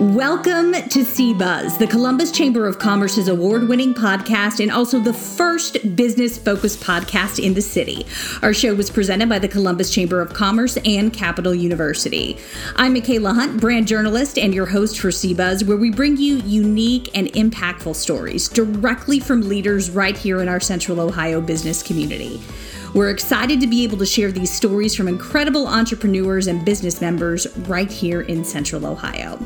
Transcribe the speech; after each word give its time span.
Welcome 0.00 0.72
to 0.72 1.00
CBuzz, 1.00 1.76
the 1.76 1.86
Columbus 1.86 2.32
Chamber 2.32 2.66
of 2.66 2.78
Commerce's 2.78 3.28
award 3.28 3.68
winning 3.68 3.92
podcast 3.92 4.58
and 4.58 4.72
also 4.72 4.98
the 4.98 5.12
first 5.12 5.94
business 5.94 6.38
focused 6.38 6.80
podcast 6.80 7.38
in 7.38 7.52
the 7.52 7.60
city. 7.60 8.06
Our 8.40 8.54
show 8.54 8.74
was 8.74 8.88
presented 8.88 9.28
by 9.28 9.40
the 9.40 9.46
Columbus 9.46 9.92
Chamber 9.92 10.22
of 10.22 10.32
Commerce 10.32 10.78
and 10.86 11.12
Capital 11.12 11.54
University. 11.54 12.38
I'm 12.76 12.94
Michaela 12.94 13.34
Hunt, 13.34 13.60
brand 13.60 13.86
journalist 13.86 14.38
and 14.38 14.54
your 14.54 14.64
host 14.64 14.98
for 14.98 15.08
CBuzz, 15.08 15.66
where 15.66 15.76
we 15.76 15.90
bring 15.90 16.16
you 16.16 16.36
unique 16.36 17.10
and 17.14 17.26
impactful 17.34 17.94
stories 17.94 18.48
directly 18.48 19.20
from 19.20 19.50
leaders 19.50 19.90
right 19.90 20.16
here 20.16 20.40
in 20.40 20.48
our 20.48 20.60
Central 20.60 20.98
Ohio 20.98 21.42
business 21.42 21.82
community. 21.82 22.40
We're 22.94 23.10
excited 23.10 23.60
to 23.60 23.66
be 23.66 23.84
able 23.84 23.98
to 23.98 24.06
share 24.06 24.32
these 24.32 24.50
stories 24.50 24.94
from 24.94 25.08
incredible 25.08 25.66
entrepreneurs 25.66 26.46
and 26.46 26.64
business 26.64 27.02
members 27.02 27.46
right 27.68 27.92
here 27.92 28.22
in 28.22 28.46
Central 28.46 28.86
Ohio. 28.86 29.38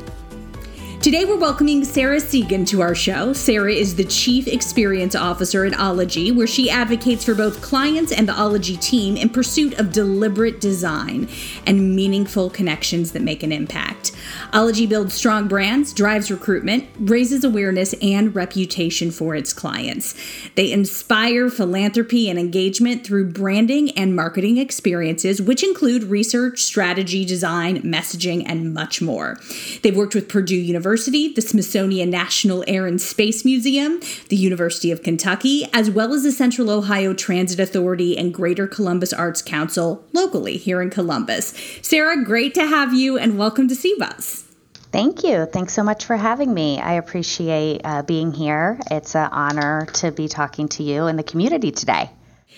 Today, 1.05 1.23
we're 1.23 1.37
welcoming 1.37 1.85
Sarah 1.85 2.17
Cygan 2.17 2.67
to 2.69 2.81
our 2.81 2.95
show. 2.95 3.31
Sarah 3.31 3.71
is 3.71 3.95
the 3.95 4.05
Chief 4.05 4.47
Experience 4.47 5.13
Officer 5.13 5.63
at 5.63 5.73
Ologie, 5.73 6.35
where 6.35 6.47
she 6.47 6.67
advocates 6.67 7.23
for 7.23 7.35
both 7.35 7.61
clients 7.61 8.11
and 8.11 8.27
the 8.27 8.33
Ologie 8.33 8.81
team 8.81 9.15
in 9.15 9.29
pursuit 9.29 9.77
of 9.79 9.91
deliberate 9.91 10.59
design 10.59 11.29
and 11.67 11.95
meaningful 11.95 12.49
connections 12.49 13.11
that 13.11 13.21
make 13.21 13.43
an 13.43 13.51
impact. 13.51 14.13
Ologie 14.51 14.89
builds 14.89 15.13
strong 15.13 15.47
brands, 15.47 15.93
drives 15.93 16.31
recruitment, 16.31 16.89
raises 16.97 17.43
awareness 17.43 17.93
and 18.01 18.33
reputation 18.33 19.11
for 19.11 19.35
its 19.35 19.53
clients. 19.53 20.15
They 20.55 20.71
inspire 20.71 21.51
philanthropy 21.51 22.31
and 22.31 22.39
engagement 22.39 23.05
through 23.05 23.29
branding 23.29 23.91
and 23.91 24.15
marketing 24.15 24.57
experiences, 24.57 25.39
which 25.39 25.61
include 25.61 26.05
research, 26.05 26.63
strategy, 26.63 27.25
design, 27.25 27.83
messaging, 27.83 28.41
and 28.47 28.73
much 28.73 29.03
more. 29.03 29.37
They've 29.83 29.95
worked 29.95 30.15
with 30.15 30.27
Purdue 30.27 30.55
University 30.55 30.94
University, 30.95 31.27
the 31.27 31.41
Smithsonian 31.41 32.09
National 32.09 32.63
Air 32.69 32.87
and 32.87 33.01
Space 33.01 33.43
Museum, 33.43 33.99
the 34.29 34.37
University 34.37 34.91
of 34.91 35.03
Kentucky, 35.03 35.67
as 35.73 35.91
well 35.91 36.13
as 36.13 36.23
the 36.23 36.31
Central 36.31 36.69
Ohio 36.69 37.13
Transit 37.13 37.59
Authority 37.59 38.17
and 38.17 38.33
Greater 38.33 38.65
Columbus 38.65 39.11
Arts 39.11 39.41
Council 39.41 40.05
locally 40.13 40.55
here 40.55 40.81
in 40.81 40.89
Columbus. 40.89 41.53
Sarah, 41.81 42.23
great 42.23 42.53
to 42.53 42.65
have 42.65 42.93
you 42.93 43.17
and 43.17 43.37
welcome 43.37 43.67
to 43.67 43.75
CBuzz. 43.75 44.43
Thank 44.93 45.25
you. 45.25 45.45
Thanks 45.45 45.73
so 45.73 45.83
much 45.83 46.05
for 46.05 46.15
having 46.15 46.53
me. 46.53 46.79
I 46.79 46.93
appreciate 46.93 47.81
uh, 47.83 48.03
being 48.03 48.31
here. 48.31 48.79
It's 48.89 49.17
an 49.17 49.27
honor 49.33 49.87
to 49.95 50.13
be 50.13 50.29
talking 50.29 50.69
to 50.69 50.83
you 50.83 51.07
and 51.07 51.19
the 51.19 51.23
community 51.23 51.71
today. 51.71 52.09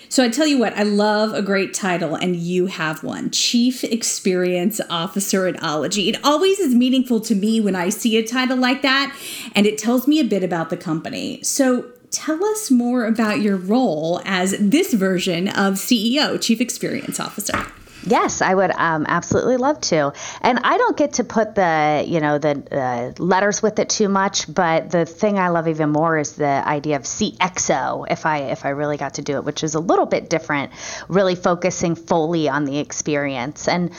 So 0.08 0.24
I 0.24 0.28
tell 0.30 0.46
you 0.46 0.58
what, 0.58 0.76
I 0.76 0.84
love 0.84 1.34
a 1.34 1.42
great 1.42 1.74
title, 1.74 2.14
and 2.14 2.34
you 2.34 2.66
have 2.66 3.04
one 3.04 3.30
Chief 3.30 3.84
Experience 3.84 4.80
Officer 4.88 5.46
at 5.46 5.56
Ologie. 5.56 6.08
It 6.08 6.24
always 6.24 6.58
is 6.58 6.74
meaningful 6.74 7.20
to 7.20 7.34
me 7.34 7.60
when 7.60 7.76
I 7.76 7.90
see 7.90 8.16
a 8.16 8.26
title 8.26 8.56
like 8.56 8.82
that, 8.82 9.14
and 9.54 9.66
it 9.66 9.76
tells 9.76 10.08
me 10.08 10.18
a 10.18 10.24
bit 10.24 10.42
about 10.42 10.70
the 10.70 10.76
company. 10.76 11.42
So 11.42 11.86
tell 12.10 12.42
us 12.42 12.70
more 12.70 13.04
about 13.04 13.40
your 13.40 13.56
role 13.56 14.22
as 14.24 14.56
this 14.58 14.94
version 14.94 15.48
of 15.48 15.74
CEO, 15.74 16.40
Chief 16.40 16.60
Experience 16.60 17.20
Officer. 17.20 17.66
Yes, 18.04 18.42
I 18.42 18.54
would 18.54 18.70
um, 18.70 19.06
absolutely 19.08 19.56
love 19.56 19.80
to. 19.82 20.12
And 20.40 20.60
I 20.62 20.78
don't 20.78 20.96
get 20.96 21.14
to 21.14 21.24
put 21.24 21.54
the, 21.54 22.04
you 22.06 22.20
know, 22.20 22.38
the 22.38 22.62
uh, 22.70 23.22
letters 23.22 23.62
with 23.62 23.78
it 23.78 23.88
too 23.88 24.08
much, 24.08 24.52
but 24.52 24.90
the 24.90 25.04
thing 25.04 25.38
I 25.38 25.48
love 25.48 25.68
even 25.68 25.90
more 25.90 26.16
is 26.18 26.32
the 26.32 26.46
idea 26.66 26.96
of 26.96 27.02
CXO. 27.02 28.06
If 28.10 28.24
I 28.24 28.38
if 28.38 28.64
I 28.64 28.70
really 28.70 28.96
got 28.96 29.14
to 29.14 29.22
do 29.22 29.36
it, 29.36 29.44
which 29.44 29.64
is 29.64 29.74
a 29.74 29.80
little 29.80 30.06
bit 30.06 30.30
different, 30.30 30.72
really 31.08 31.34
focusing 31.34 31.94
fully 31.94 32.48
on 32.48 32.64
the 32.64 32.78
experience 32.78 33.68
and 33.68 33.90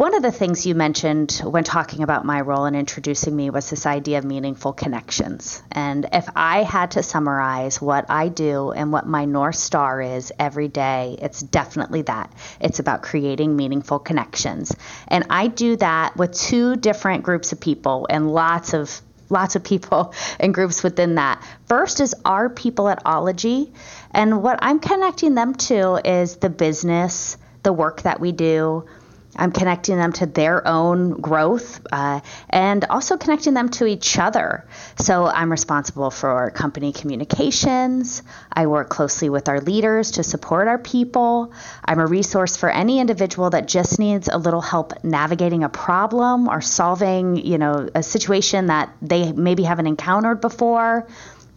one 0.00 0.14
of 0.14 0.22
the 0.22 0.32
things 0.32 0.64
you 0.64 0.74
mentioned 0.74 1.42
when 1.44 1.62
talking 1.62 2.02
about 2.02 2.24
my 2.24 2.40
role 2.40 2.64
and 2.64 2.74
introducing 2.74 3.36
me 3.36 3.50
was 3.50 3.68
this 3.68 3.84
idea 3.84 4.16
of 4.16 4.24
meaningful 4.24 4.72
connections. 4.72 5.62
And 5.70 6.08
if 6.10 6.26
I 6.34 6.62
had 6.62 6.92
to 6.92 7.02
summarize 7.02 7.82
what 7.82 8.06
I 8.08 8.28
do 8.28 8.70
and 8.70 8.94
what 8.94 9.06
my 9.06 9.26
North 9.26 9.56
Star 9.56 10.00
is 10.00 10.32
every 10.38 10.68
day, 10.68 11.18
it's 11.20 11.42
definitely 11.42 12.00
that. 12.02 12.32
It's 12.62 12.78
about 12.78 13.02
creating 13.02 13.56
meaningful 13.56 13.98
connections. 13.98 14.74
And 15.06 15.26
I 15.28 15.48
do 15.48 15.76
that 15.76 16.16
with 16.16 16.32
two 16.32 16.76
different 16.76 17.22
groups 17.22 17.52
of 17.52 17.60
people 17.60 18.06
and 18.08 18.32
lots 18.32 18.72
of 18.72 19.02
lots 19.28 19.54
of 19.54 19.62
people 19.62 20.14
and 20.40 20.54
groups 20.54 20.82
within 20.82 21.16
that. 21.16 21.46
First 21.66 22.00
is 22.00 22.14
our 22.24 22.48
people 22.48 22.88
at 22.88 23.04
Ologie. 23.04 23.70
And 24.12 24.42
what 24.42 24.60
I'm 24.62 24.80
connecting 24.80 25.34
them 25.34 25.56
to 25.56 26.00
is 26.02 26.36
the 26.36 26.48
business, 26.48 27.36
the 27.64 27.72
work 27.74 28.00
that 28.00 28.18
we 28.18 28.32
do, 28.32 28.86
I'm 29.36 29.52
connecting 29.52 29.96
them 29.96 30.12
to 30.14 30.26
their 30.26 30.66
own 30.66 31.20
growth 31.20 31.80
uh, 31.92 32.20
and 32.48 32.84
also 32.86 33.16
connecting 33.16 33.54
them 33.54 33.68
to 33.70 33.86
each 33.86 34.18
other. 34.18 34.66
So 34.98 35.26
I'm 35.26 35.50
responsible 35.50 36.10
for 36.10 36.50
company 36.50 36.92
communications. 36.92 38.22
I 38.52 38.66
work 38.66 38.88
closely 38.90 39.30
with 39.30 39.48
our 39.48 39.60
leaders 39.60 40.12
to 40.12 40.22
support 40.22 40.68
our 40.68 40.78
people. 40.78 41.52
I'm 41.84 42.00
a 42.00 42.06
resource 42.06 42.56
for 42.56 42.70
any 42.70 42.98
individual 42.98 43.50
that 43.50 43.68
just 43.68 43.98
needs 43.98 44.28
a 44.28 44.36
little 44.36 44.60
help 44.60 45.04
navigating 45.04 45.62
a 45.62 45.68
problem 45.68 46.48
or 46.48 46.60
solving, 46.60 47.36
you 47.36 47.58
know, 47.58 47.88
a 47.94 48.02
situation 48.02 48.66
that 48.66 48.94
they 49.00 49.32
maybe 49.32 49.62
haven't 49.62 49.86
encountered 49.86 50.40
before. 50.40 51.06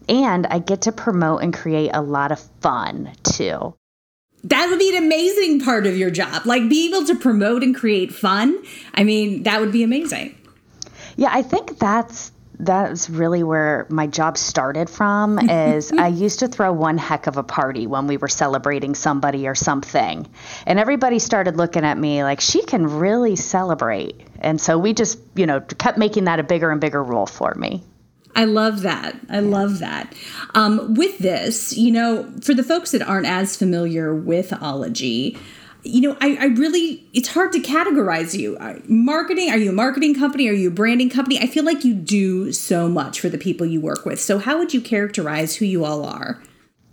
And 0.08 0.46
I 0.48 0.60
get 0.60 0.82
to 0.84 0.92
promote 0.92 1.44
and 1.44 1.54
create 1.54 1.92
a 1.94 2.02
lot 2.02 2.32
of 2.32 2.40
fun 2.62 3.12
too 3.24 3.74
that 4.46 4.70
would 4.70 4.80
be 4.80 4.96
an 4.96 5.04
amazing 5.04 5.62
part 5.62 5.86
of 5.88 5.98
your 5.98 6.10
job. 6.10 6.46
Like 6.46 6.68
be 6.70 6.88
able 6.88 7.06
to 7.06 7.16
promote 7.16 7.64
and 7.64 7.76
create 7.76 8.14
fun. 8.14 8.62
I 8.94 9.04
mean, 9.04 9.44
that 9.44 9.62
would 9.62 9.72
be 9.72 9.84
amazing. 9.84 10.38
Yeah, 11.16 11.30
I 11.32 11.42
think 11.42 11.80
that's 11.80 12.32
that's 12.60 13.10
really 13.10 13.44
where 13.44 13.88
my 13.90 14.08
job 14.08 14.38
started 14.38 14.90
from 14.90 15.40
is 15.50 15.92
I 15.92 16.08
used 16.08 16.40
to 16.40 16.48
throw 16.48 16.72
one 16.72 16.98
heck 16.98 17.28
of 17.28 17.38
a 17.38 17.44
party 17.44 17.88
when 17.88 18.08
we 18.08 18.18
were 18.18 18.28
celebrating 18.28 18.96
somebody 18.96 19.48
or 19.48 19.56
something. 19.56 20.30
And 20.66 20.80
everybody 20.80 21.20
started 21.20 21.58
looking 21.58 21.84
at 21.84 21.98
me 21.98 22.24
like 22.24 22.42
she 22.42 22.64
can 22.64 22.86
really 22.88 23.36
celebrate. 23.36 24.22
And 24.40 24.60
so 24.60 24.78
we 24.78 24.94
just, 24.94 25.20
you 25.36 25.46
know, 25.46 25.62
kept 25.62 25.98
making 25.98 26.26
that 26.26 26.40
a 26.40 26.44
bigger 26.44 26.70
and 26.72 26.80
bigger 26.80 27.04
role 27.04 27.26
for 27.26 27.54
me. 27.56 27.84
I 28.36 28.46
love 28.46 28.82
that. 28.82 29.16
I 29.30 29.40
love 29.40 29.80
that. 29.80 30.14
Um, 30.56 30.96
with 30.96 31.20
this, 31.20 31.78
you 31.78 31.92
know, 31.92 32.32
for 32.42 32.54
the 32.54 32.64
folks 32.64 32.92
that 32.92 33.02
aren't 33.02 33.28
as 33.28 33.56
familiar 33.56 34.14
with 34.14 34.50
Ologie, 34.50 35.38
you 35.84 36.02
know, 36.02 36.18
I, 36.22 36.38
I 36.40 36.46
really, 36.46 37.06
it's 37.14 37.28
hard 37.28 37.52
to 37.54 37.60
categorize 37.60 38.38
you. 38.38 38.58
Marketing, 38.88 39.50
are 39.50 39.58
you 39.58 39.70
a 39.70 39.74
marketing 39.74 40.16
company? 40.16 40.48
Are 40.48 40.54
you 40.54 40.70
a 40.70 40.72
branding 40.72 41.10
company? 41.10 41.40
I 41.40 41.48
feel 41.48 41.66
like 41.66 41.84
you 41.84 41.94
do 41.94 42.52
so 42.54 42.88
much 42.88 43.20
for 43.20 43.30
the 43.30 43.38
people 43.38 43.68
you 43.68 43.82
work 43.82 44.06
with. 44.06 44.20
So, 44.20 44.38
how 44.40 44.58
would 44.58 44.74
you 44.74 44.82
characterize 44.82 45.58
who 45.58 45.66
you 45.66 45.84
all 45.84 46.06
are? 46.06 46.42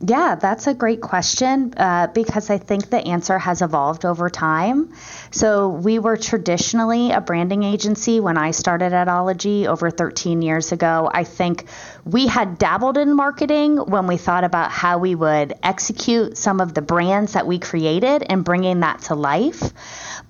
Yeah, 0.03 0.35
that's 0.37 0.67
a 0.67 0.73
great 0.73 1.03
question 1.03 1.75
uh, 1.77 2.07
because 2.07 2.49
I 2.49 2.57
think 2.57 2.89
the 2.89 3.07
answer 3.07 3.39
has 3.39 3.61
evolved 3.61 4.07
over 4.07 4.31
time. 4.31 4.95
So, 5.31 5.69
we 5.69 5.99
were 5.99 6.17
traditionally 6.17 7.11
a 7.13 7.21
branding 7.21 7.65
agency 7.65 8.19
when 8.19 8.39
I 8.39 8.53
started 8.53 8.95
at 8.95 9.09
Ologie 9.09 9.67
over 9.67 9.91
13 9.91 10.41
years 10.41 10.73
ago. 10.73 11.11
I 11.13 11.25
think 11.25 11.67
we 12.07 12.27
had 12.27 12.57
dabbled 12.57 12.97
in 12.97 13.15
marketing 13.15 13.77
when 13.77 14.07
we 14.07 14.17
thought 14.17 14.45
about 14.45 14.71
how 14.71 14.97
we 14.97 15.15
would 15.15 15.53
execute 15.63 16.39
some 16.39 16.63
of 16.63 16.73
the 16.73 16.81
brands 16.83 17.35
that 17.35 17.47
we 17.47 17.59
created 17.59 18.25
and 18.27 18.43
bringing 18.43 18.81
that 18.81 19.03
to 19.03 19.15
life. 19.15 19.71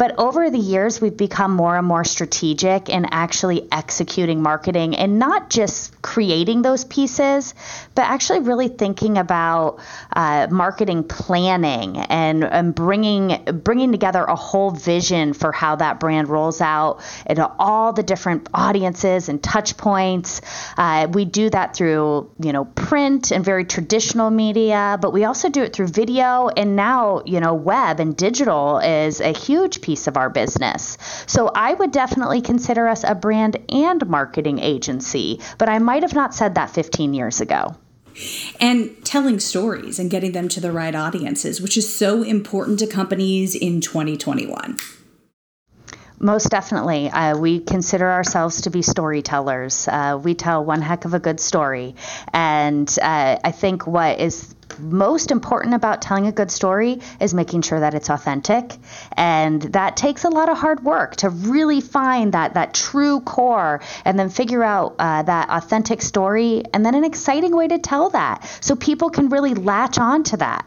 But 0.00 0.18
over 0.18 0.48
the 0.48 0.58
years, 0.58 0.98
we've 0.98 1.14
become 1.14 1.54
more 1.54 1.76
and 1.76 1.86
more 1.86 2.04
strategic 2.04 2.88
in 2.88 3.04
actually 3.10 3.68
executing 3.70 4.40
marketing 4.40 4.96
and 4.96 5.18
not 5.18 5.50
just 5.50 6.00
creating 6.00 6.62
those 6.62 6.84
pieces, 6.84 7.52
but 7.94 8.06
actually 8.06 8.40
really 8.40 8.68
thinking 8.68 9.18
about 9.18 9.78
uh, 10.16 10.46
marketing 10.50 11.04
planning 11.04 11.98
and, 11.98 12.44
and 12.44 12.74
bringing 12.74 13.44
bringing 13.62 13.92
together 13.92 14.24
a 14.24 14.36
whole 14.36 14.70
vision 14.70 15.34
for 15.34 15.52
how 15.52 15.76
that 15.76 16.00
brand 16.00 16.28
rolls 16.28 16.62
out 16.62 17.02
into 17.26 17.46
all 17.58 17.92
the 17.92 18.02
different 18.02 18.48
audiences 18.54 19.28
and 19.28 19.42
touch 19.42 19.76
points. 19.76 20.40
Uh, 20.78 21.08
we 21.12 21.26
do 21.26 21.50
that 21.50 21.76
through 21.76 22.30
you 22.40 22.54
know 22.54 22.64
print 22.64 23.32
and 23.32 23.44
very 23.44 23.66
traditional 23.66 24.30
media, 24.30 24.96
but 24.98 25.12
we 25.12 25.24
also 25.24 25.50
do 25.50 25.62
it 25.62 25.74
through 25.74 25.88
video 25.88 26.48
and 26.48 26.74
now 26.74 27.22
you 27.26 27.38
know 27.38 27.52
web 27.52 28.00
and 28.00 28.16
digital 28.16 28.78
is 28.78 29.20
a 29.20 29.34
huge 29.34 29.82
piece 29.82 29.89
piece 29.90 30.06
of 30.06 30.16
our 30.16 30.30
business. 30.30 30.96
So 31.26 31.50
I 31.52 31.74
would 31.74 31.90
definitely 31.90 32.42
consider 32.42 32.86
us 32.86 33.02
a 33.02 33.16
brand 33.16 33.56
and 33.70 34.06
marketing 34.06 34.60
agency, 34.60 35.40
but 35.58 35.68
I 35.68 35.80
might 35.80 36.04
have 36.04 36.14
not 36.14 36.32
said 36.32 36.54
that 36.54 36.70
15 36.70 37.12
years 37.12 37.40
ago. 37.40 37.74
And 38.60 39.04
telling 39.04 39.40
stories 39.40 39.98
and 39.98 40.08
getting 40.08 40.30
them 40.30 40.48
to 40.50 40.60
the 40.60 40.70
right 40.70 40.94
audiences, 40.94 41.60
which 41.60 41.76
is 41.76 41.92
so 41.92 42.22
important 42.22 42.78
to 42.78 42.86
companies 42.86 43.56
in 43.56 43.80
2021. 43.80 44.76
Most 46.20 46.50
definitely. 46.50 47.10
Uh, 47.10 47.36
we 47.36 47.58
consider 47.58 48.08
ourselves 48.08 48.60
to 48.60 48.70
be 48.70 48.82
storytellers. 48.82 49.88
Uh, 49.88 50.20
we 50.22 50.34
tell 50.34 50.64
one 50.64 50.82
heck 50.82 51.04
of 51.04 51.14
a 51.14 51.18
good 51.18 51.40
story. 51.40 51.96
And 52.32 52.88
uh, 53.02 53.38
I 53.42 53.50
think 53.50 53.88
what 53.88 54.20
is 54.20 54.54
most 54.78 55.30
important 55.30 55.74
about 55.74 56.02
telling 56.02 56.26
a 56.26 56.32
good 56.32 56.50
story 56.50 57.00
is 57.20 57.34
making 57.34 57.62
sure 57.62 57.80
that 57.80 57.94
it's 57.94 58.10
authentic. 58.10 58.76
And 59.16 59.62
that 59.62 59.96
takes 59.96 60.24
a 60.24 60.28
lot 60.28 60.48
of 60.48 60.58
hard 60.58 60.84
work 60.84 61.16
to 61.16 61.30
really 61.30 61.80
find 61.80 62.32
that, 62.34 62.54
that 62.54 62.74
true 62.74 63.20
core 63.20 63.80
and 64.04 64.18
then 64.18 64.30
figure 64.30 64.62
out 64.62 64.96
uh, 64.98 65.22
that 65.22 65.50
authentic 65.50 66.02
story 66.02 66.62
and 66.72 66.84
then 66.84 66.94
an 66.94 67.04
exciting 67.04 67.54
way 67.54 67.68
to 67.68 67.78
tell 67.78 68.10
that 68.10 68.44
so 68.60 68.76
people 68.76 69.10
can 69.10 69.28
really 69.28 69.54
latch 69.54 69.98
on 69.98 70.22
to 70.24 70.36
that. 70.36 70.66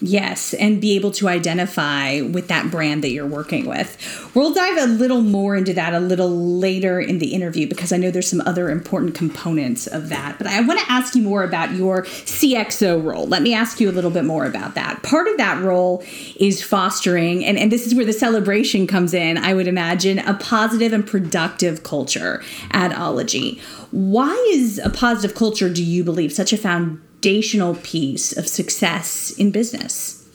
Yes, 0.00 0.52
and 0.54 0.80
be 0.80 0.96
able 0.96 1.12
to 1.12 1.28
identify 1.28 2.20
with 2.20 2.48
that 2.48 2.70
brand 2.70 3.04
that 3.04 3.10
you're 3.10 3.26
working 3.26 3.66
with. 3.66 3.96
We'll 4.34 4.52
dive 4.52 4.76
a 4.76 4.86
little 4.86 5.22
more 5.22 5.56
into 5.56 5.72
that 5.74 5.94
a 5.94 6.00
little 6.00 6.28
later 6.28 7.00
in 7.00 7.20
the 7.20 7.32
interview 7.32 7.68
because 7.68 7.92
I 7.92 7.96
know 7.96 8.10
there's 8.10 8.28
some 8.28 8.42
other 8.42 8.70
important 8.70 9.14
components 9.14 9.86
of 9.86 10.08
that. 10.08 10.36
But 10.36 10.48
I 10.48 10.60
want 10.62 10.80
to 10.80 10.92
ask 10.92 11.14
you 11.14 11.22
more 11.22 11.44
about 11.44 11.72
your 11.72 12.02
CXO 12.02 13.02
role. 13.02 13.26
Let 13.26 13.42
me 13.42 13.54
ask 13.54 13.80
you 13.80 13.88
a 13.88 13.92
little 13.92 14.10
bit 14.10 14.24
more 14.24 14.44
about 14.44 14.74
that. 14.74 15.02
Part 15.04 15.28
of 15.28 15.36
that 15.36 15.62
role 15.62 16.02
is 16.36 16.62
fostering, 16.62 17.44
and, 17.44 17.56
and 17.56 17.70
this 17.70 17.86
is 17.86 17.94
where 17.94 18.04
the 18.04 18.12
celebration 18.12 18.86
comes 18.86 19.14
in, 19.14 19.38
I 19.38 19.54
would 19.54 19.68
imagine, 19.68 20.18
a 20.18 20.34
positive 20.34 20.92
and 20.92 21.06
productive 21.06 21.84
culture 21.84 22.42
at 22.72 22.90
Ologie. 22.90 23.60
Why 23.92 24.34
is 24.52 24.78
a 24.78 24.90
positive 24.90 25.36
culture, 25.36 25.72
do 25.72 25.84
you 25.84 26.02
believe, 26.02 26.32
such 26.32 26.52
a 26.52 26.56
foundation? 26.56 27.03
Foundational 27.24 27.74
piece 27.76 28.36
of 28.36 28.46
success 28.46 29.30
in 29.38 29.50
business. 29.50 30.28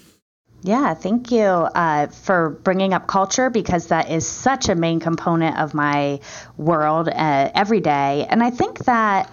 Yeah, 0.63 0.95
thank 0.95 1.31
you 1.31 1.43
uh, 1.43 2.07
for 2.07 2.49
bringing 2.63 2.93
up 2.93 3.05
culture 3.05 3.51
because 3.51 3.87
that 3.87 4.09
is 4.09 4.25
such 4.25 4.69
a 4.69 4.75
main 4.75 4.99
component 4.99 5.59
of 5.59 5.75
my 5.75 6.19
world 6.57 7.07
uh, 7.07 7.51
every 7.53 7.79
day. 7.79 8.25
And 8.27 8.41
I 8.41 8.49
think 8.49 8.79
that 8.85 9.29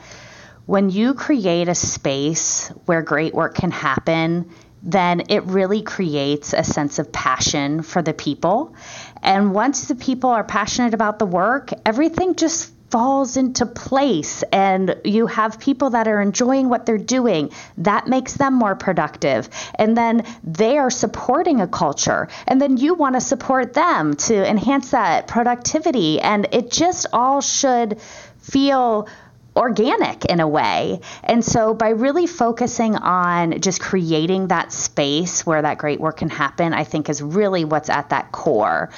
when 0.66 0.90
you 0.90 1.14
create 1.14 1.68
a 1.68 1.74
space 1.74 2.68
where 2.84 3.00
great 3.00 3.32
work 3.32 3.54
can 3.54 3.70
happen, 3.70 4.50
then 4.82 5.22
it 5.30 5.42
really 5.44 5.80
creates 5.80 6.52
a 6.52 6.62
sense 6.62 6.98
of 6.98 7.10
passion 7.10 7.80
for 7.80 8.02
the 8.02 8.12
people. 8.12 8.74
And 9.22 9.54
once 9.54 9.88
the 9.88 9.94
people 9.94 10.28
are 10.28 10.44
passionate 10.44 10.92
about 10.92 11.18
the 11.18 11.26
work, 11.26 11.70
everything 11.86 12.34
just 12.34 12.70
falls 12.90 13.36
into 13.36 13.66
place 13.66 14.42
and 14.52 14.96
you 15.04 15.26
have 15.26 15.58
people 15.58 15.90
that 15.90 16.06
are 16.06 16.20
enjoying 16.20 16.68
what 16.68 16.86
they're 16.86 16.98
doing 16.98 17.50
that 17.78 18.06
makes 18.06 18.34
them 18.34 18.54
more 18.54 18.76
productive 18.76 19.48
and 19.74 19.96
then 19.96 20.24
they 20.44 20.78
are 20.78 20.90
supporting 20.90 21.60
a 21.60 21.66
culture 21.66 22.28
and 22.46 22.60
then 22.60 22.76
you 22.76 22.94
want 22.94 23.14
to 23.14 23.20
support 23.20 23.74
them 23.74 24.14
to 24.14 24.48
enhance 24.48 24.90
that 24.92 25.26
productivity 25.26 26.20
and 26.20 26.46
it 26.52 26.70
just 26.70 27.06
all 27.12 27.40
should 27.40 28.00
feel 28.40 29.08
organic 29.56 30.26
in 30.26 30.38
a 30.40 30.46
way. 30.46 31.00
And 31.24 31.44
so 31.44 31.72
by 31.74 31.88
really 31.88 32.26
focusing 32.26 32.94
on 32.94 33.60
just 33.60 33.80
creating 33.80 34.48
that 34.48 34.70
space 34.70 35.46
where 35.46 35.62
that 35.62 35.78
great 35.78 35.98
work 35.98 36.18
can 36.18 36.28
happen, 36.28 36.74
I 36.74 36.84
think 36.84 37.08
is 37.08 37.22
really 37.22 37.64
what's 37.64 37.88
at 37.88 38.10
that 38.10 38.32
core. 38.32 38.90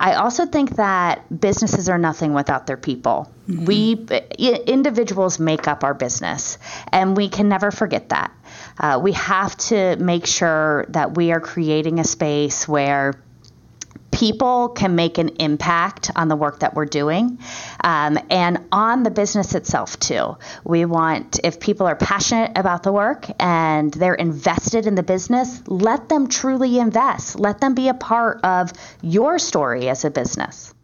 I 0.00 0.14
also 0.14 0.46
think 0.46 0.76
that 0.76 1.40
businesses 1.40 1.88
are 1.88 1.98
nothing 1.98 2.32
without 2.32 2.66
their 2.66 2.76
people. 2.76 3.32
Mm-hmm. 3.48 3.64
We 3.64 4.58
individuals 4.66 5.38
make 5.38 5.66
up 5.66 5.82
our 5.82 5.94
business, 5.94 6.58
and 6.92 7.16
we 7.16 7.28
can 7.28 7.48
never 7.48 7.70
forget 7.70 8.10
that. 8.10 8.32
Uh, 8.78 9.00
we 9.02 9.12
have 9.12 9.56
to 9.56 9.96
make 9.96 10.26
sure 10.26 10.86
that 10.90 11.16
we 11.16 11.32
are 11.32 11.40
creating 11.40 11.98
a 11.98 12.04
space 12.04 12.68
where 12.68 13.14
people 14.18 14.70
can 14.70 14.96
make 14.96 15.16
an 15.16 15.28
impact 15.38 16.10
on 16.16 16.26
the 16.26 16.34
work 16.34 16.58
that 16.58 16.74
we're 16.74 16.84
doing 16.84 17.38
um, 17.84 18.18
and 18.30 18.58
on 18.72 19.04
the 19.04 19.10
business 19.10 19.54
itself 19.54 19.96
too. 20.00 20.36
We 20.64 20.84
want 20.84 21.38
if 21.44 21.60
people 21.60 21.86
are 21.86 21.94
passionate 21.94 22.50
about 22.56 22.82
the 22.82 22.92
work 22.92 23.26
and 23.38 23.94
they're 23.94 24.14
invested 24.14 24.86
in 24.88 24.96
the 24.96 25.04
business 25.04 25.62
let 25.68 26.08
them 26.08 26.28
truly 26.28 26.78
invest. 26.78 27.38
Let 27.38 27.60
them 27.60 27.74
be 27.74 27.88
a 27.88 27.94
part 27.94 28.40
of 28.44 28.72
your 29.02 29.38
story 29.38 29.88
as 29.88 30.04
a 30.04 30.10
business. 30.10 30.74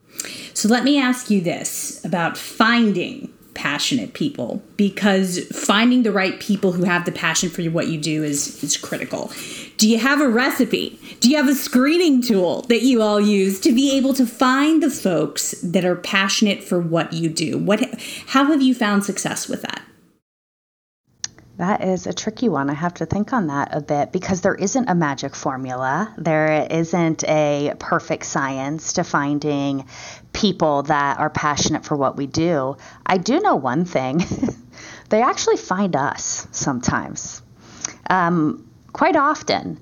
So 0.54 0.68
let 0.68 0.84
me 0.84 1.00
ask 1.00 1.28
you 1.28 1.40
this 1.40 2.04
about 2.04 2.38
finding 2.38 3.33
passionate 3.54 4.12
people 4.12 4.62
because 4.76 5.40
finding 5.48 6.02
the 6.02 6.12
right 6.12 6.38
people 6.40 6.72
who 6.72 6.84
have 6.84 7.04
the 7.04 7.12
passion 7.12 7.48
for 7.48 7.62
what 7.64 7.88
you 7.88 7.98
do 7.98 8.22
is 8.22 8.62
is 8.62 8.76
critical. 8.76 9.30
Do 9.76 9.88
you 9.88 9.98
have 9.98 10.20
a 10.20 10.28
recipe? 10.28 10.98
Do 11.20 11.30
you 11.30 11.36
have 11.36 11.48
a 11.48 11.54
screening 11.54 12.22
tool 12.22 12.62
that 12.62 12.82
you 12.82 13.02
all 13.02 13.20
use 13.20 13.60
to 13.60 13.72
be 13.72 13.96
able 13.96 14.14
to 14.14 14.26
find 14.26 14.82
the 14.82 14.90
folks 14.90 15.52
that 15.62 15.84
are 15.84 15.96
passionate 15.96 16.62
for 16.62 16.80
what 16.80 17.12
you 17.12 17.28
do? 17.28 17.58
What 17.58 17.80
how 18.28 18.44
have 18.46 18.62
you 18.62 18.74
found 18.74 19.04
success 19.04 19.48
with 19.48 19.62
that? 19.62 19.82
That 21.56 21.84
is 21.84 22.08
a 22.08 22.12
tricky 22.12 22.48
one. 22.48 22.68
I 22.68 22.74
have 22.74 22.94
to 22.94 23.06
think 23.06 23.32
on 23.32 23.46
that 23.46 23.68
a 23.72 23.80
bit 23.80 24.10
because 24.10 24.40
there 24.40 24.56
isn't 24.56 24.88
a 24.88 24.94
magic 24.94 25.36
formula. 25.36 26.12
There 26.18 26.66
isn't 26.68 27.22
a 27.24 27.74
perfect 27.78 28.24
science 28.24 28.94
to 28.94 29.04
finding 29.04 29.86
people 30.32 30.82
that 30.84 31.20
are 31.20 31.30
passionate 31.30 31.84
for 31.84 31.96
what 31.96 32.16
we 32.16 32.26
do. 32.26 32.76
I 33.06 33.18
do 33.18 33.38
know 33.38 33.54
one 33.54 33.84
thing 33.84 34.24
they 35.10 35.22
actually 35.22 35.58
find 35.58 35.94
us 35.94 36.48
sometimes, 36.50 37.40
um, 38.10 38.68
quite 38.92 39.14
often. 39.14 39.78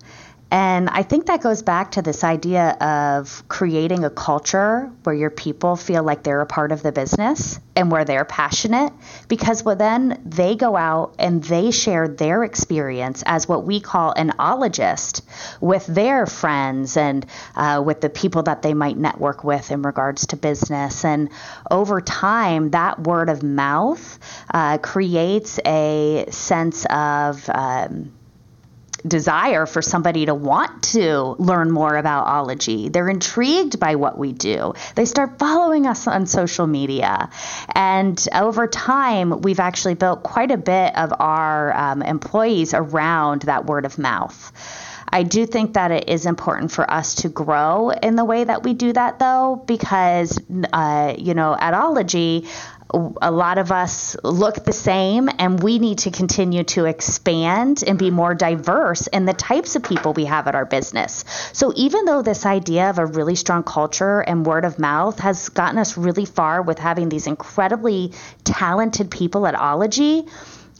And 0.52 0.90
I 0.90 1.02
think 1.02 1.26
that 1.26 1.40
goes 1.40 1.62
back 1.62 1.92
to 1.92 2.02
this 2.02 2.22
idea 2.22 2.72
of 2.72 3.42
creating 3.48 4.04
a 4.04 4.10
culture 4.10 4.92
where 5.02 5.14
your 5.14 5.30
people 5.30 5.76
feel 5.76 6.02
like 6.02 6.24
they're 6.24 6.42
a 6.42 6.46
part 6.46 6.72
of 6.72 6.82
the 6.82 6.92
business 6.92 7.58
and 7.74 7.90
where 7.90 8.04
they're 8.04 8.26
passionate 8.26 8.92
because 9.28 9.64
well, 9.64 9.76
then 9.76 10.20
they 10.26 10.54
go 10.54 10.76
out 10.76 11.14
and 11.18 11.42
they 11.42 11.70
share 11.70 12.06
their 12.06 12.44
experience 12.44 13.22
as 13.24 13.48
what 13.48 13.64
we 13.64 13.80
call 13.80 14.12
an 14.12 14.32
ologist 14.38 15.22
with 15.62 15.86
their 15.86 16.26
friends 16.26 16.98
and 16.98 17.24
uh, 17.56 17.82
with 17.82 18.02
the 18.02 18.10
people 18.10 18.42
that 18.42 18.60
they 18.60 18.74
might 18.74 18.98
network 18.98 19.44
with 19.44 19.70
in 19.70 19.80
regards 19.80 20.26
to 20.26 20.36
business. 20.36 21.02
And 21.02 21.30
over 21.70 22.02
time, 22.02 22.72
that 22.72 23.00
word 23.00 23.30
of 23.30 23.42
mouth 23.42 24.18
uh, 24.52 24.76
creates 24.76 25.58
a 25.64 26.26
sense 26.28 26.84
of 26.90 27.48
um, 27.48 28.12
desire 29.06 29.66
for 29.66 29.82
somebody 29.82 30.26
to 30.26 30.34
want 30.34 30.82
to 30.82 31.36
learn 31.38 31.70
more 31.70 31.96
about 31.96 32.26
Ologie. 32.26 32.92
They're 32.92 33.08
intrigued 33.08 33.80
by 33.80 33.96
what 33.96 34.18
we 34.18 34.32
do. 34.32 34.74
They 34.94 35.04
start 35.04 35.38
following 35.38 35.86
us 35.86 36.06
on 36.06 36.26
social 36.26 36.66
media. 36.66 37.30
And 37.74 38.22
over 38.32 38.66
time, 38.66 39.40
we've 39.42 39.60
actually 39.60 39.94
built 39.94 40.22
quite 40.22 40.50
a 40.50 40.56
bit 40.56 40.96
of 40.96 41.12
our 41.18 41.76
um, 41.76 42.02
employees 42.02 42.74
around 42.74 43.42
that 43.42 43.66
word 43.66 43.84
of 43.84 43.98
mouth. 43.98 44.52
I 45.14 45.24
do 45.24 45.44
think 45.44 45.74
that 45.74 45.90
it 45.90 46.08
is 46.08 46.24
important 46.24 46.72
for 46.72 46.90
us 46.90 47.16
to 47.16 47.28
grow 47.28 47.90
in 47.90 48.16
the 48.16 48.24
way 48.24 48.44
that 48.44 48.62
we 48.62 48.72
do 48.72 48.94
that, 48.94 49.18
though, 49.18 49.62
because, 49.66 50.40
uh, 50.72 51.14
you 51.18 51.34
know, 51.34 51.54
at 51.54 51.74
Ologie, 51.74 52.48
a 52.92 53.30
lot 53.30 53.58
of 53.58 53.72
us 53.72 54.16
look 54.22 54.64
the 54.64 54.72
same, 54.72 55.28
and 55.38 55.62
we 55.62 55.78
need 55.78 55.98
to 55.98 56.10
continue 56.10 56.64
to 56.64 56.84
expand 56.84 57.82
and 57.86 57.98
be 57.98 58.10
more 58.10 58.34
diverse 58.34 59.06
in 59.06 59.24
the 59.24 59.32
types 59.32 59.76
of 59.76 59.82
people 59.82 60.12
we 60.12 60.26
have 60.26 60.46
at 60.46 60.54
our 60.54 60.66
business. 60.66 61.24
So, 61.52 61.72
even 61.76 62.04
though 62.04 62.22
this 62.22 62.44
idea 62.44 62.90
of 62.90 62.98
a 62.98 63.06
really 63.06 63.34
strong 63.34 63.62
culture 63.62 64.20
and 64.20 64.44
word 64.44 64.64
of 64.64 64.78
mouth 64.78 65.18
has 65.20 65.48
gotten 65.48 65.78
us 65.78 65.96
really 65.96 66.26
far 66.26 66.62
with 66.62 66.78
having 66.78 67.08
these 67.08 67.26
incredibly 67.26 68.12
talented 68.44 69.10
people 69.10 69.46
at 69.46 69.54
Ologie, 69.54 70.28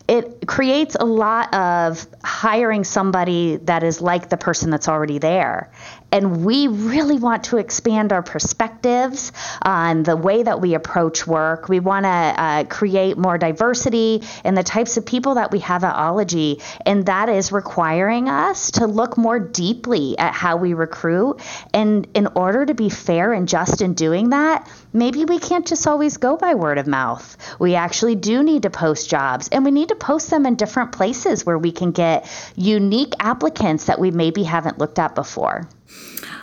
it 0.09 0.47
creates 0.47 0.97
a 0.99 1.05
lot 1.05 1.55
of 1.55 2.07
hiring 2.25 2.85
somebody 2.85 3.57
that 3.57 3.83
is 3.83 4.01
like 4.01 4.29
the 4.29 4.37
person 4.37 4.71
that's 4.71 4.89
already 4.89 5.19
there. 5.19 5.71
And 6.13 6.45
we 6.45 6.67
really 6.69 7.19
want 7.19 7.45
to 7.45 7.57
expand 7.57 8.13
our 8.13 8.23
perspectives 8.23 9.33
on 9.63 10.03
the 10.03 10.15
way 10.15 10.43
that 10.43 10.61
we 10.61 10.75
approach 10.75 11.27
work. 11.27 11.71
We 11.71 11.81
want 11.81 12.05
to 12.05 12.09
uh, 12.09 12.65
create 12.65 13.17
more 13.17 13.39
diversity 13.39 14.23
in 14.45 14.55
the 14.55 14.63
types 14.63 14.99
of 14.99 15.07
people 15.07 15.35
that 15.37 15.51
we 15.51 15.61
have 15.61 15.85
at 15.85 15.95
Ologie. 15.95 16.63
And 16.85 17.07
that 17.07 17.31
is 17.31 17.51
requiring 17.51 18.29
us 18.29 18.73
to 18.73 18.87
look 18.87 19.17
more 19.17 19.41
deeply 19.41 20.19
at 20.19 20.35
how 20.35 20.57
we 20.57 20.75
recruit. 20.75 21.41
And 21.73 22.07
in 22.15 22.29
order 22.35 22.67
to 22.67 22.75
be 22.75 22.91
fair 22.91 23.33
and 23.33 23.49
just 23.49 23.81
in 23.81 23.95
doing 23.95 24.31
that, 24.31 24.71
maybe 24.93 25.25
we 25.25 25.39
can't 25.39 25.67
just 25.67 25.87
always 25.87 26.19
go 26.19 26.37
by 26.37 26.55
word 26.55 26.77
of 26.77 26.87
mouth. 26.87 27.37
We 27.59 27.75
actually 27.75 28.17
do 28.17 28.43
need 28.43 28.65
to 28.65 28.71
post 28.71 29.09
jobs 29.09 29.49
and 29.49 29.65
we 29.65 29.71
need 29.71 29.89
to 29.89 29.95
post 29.95 30.31
them 30.31 30.45
in 30.45 30.57
different 30.57 30.93
places 30.93 31.47
where 31.47 31.59
we 31.59 31.73
can 31.73 31.93
get 31.93 32.29
unique 32.55 33.15
applicants 33.19 33.87
that 33.87 33.99
we 33.99 34.11
maybe 34.11 34.43
haven't 34.43 34.79
looked 34.79 34.99
at 34.99 35.15
before. 35.15 35.67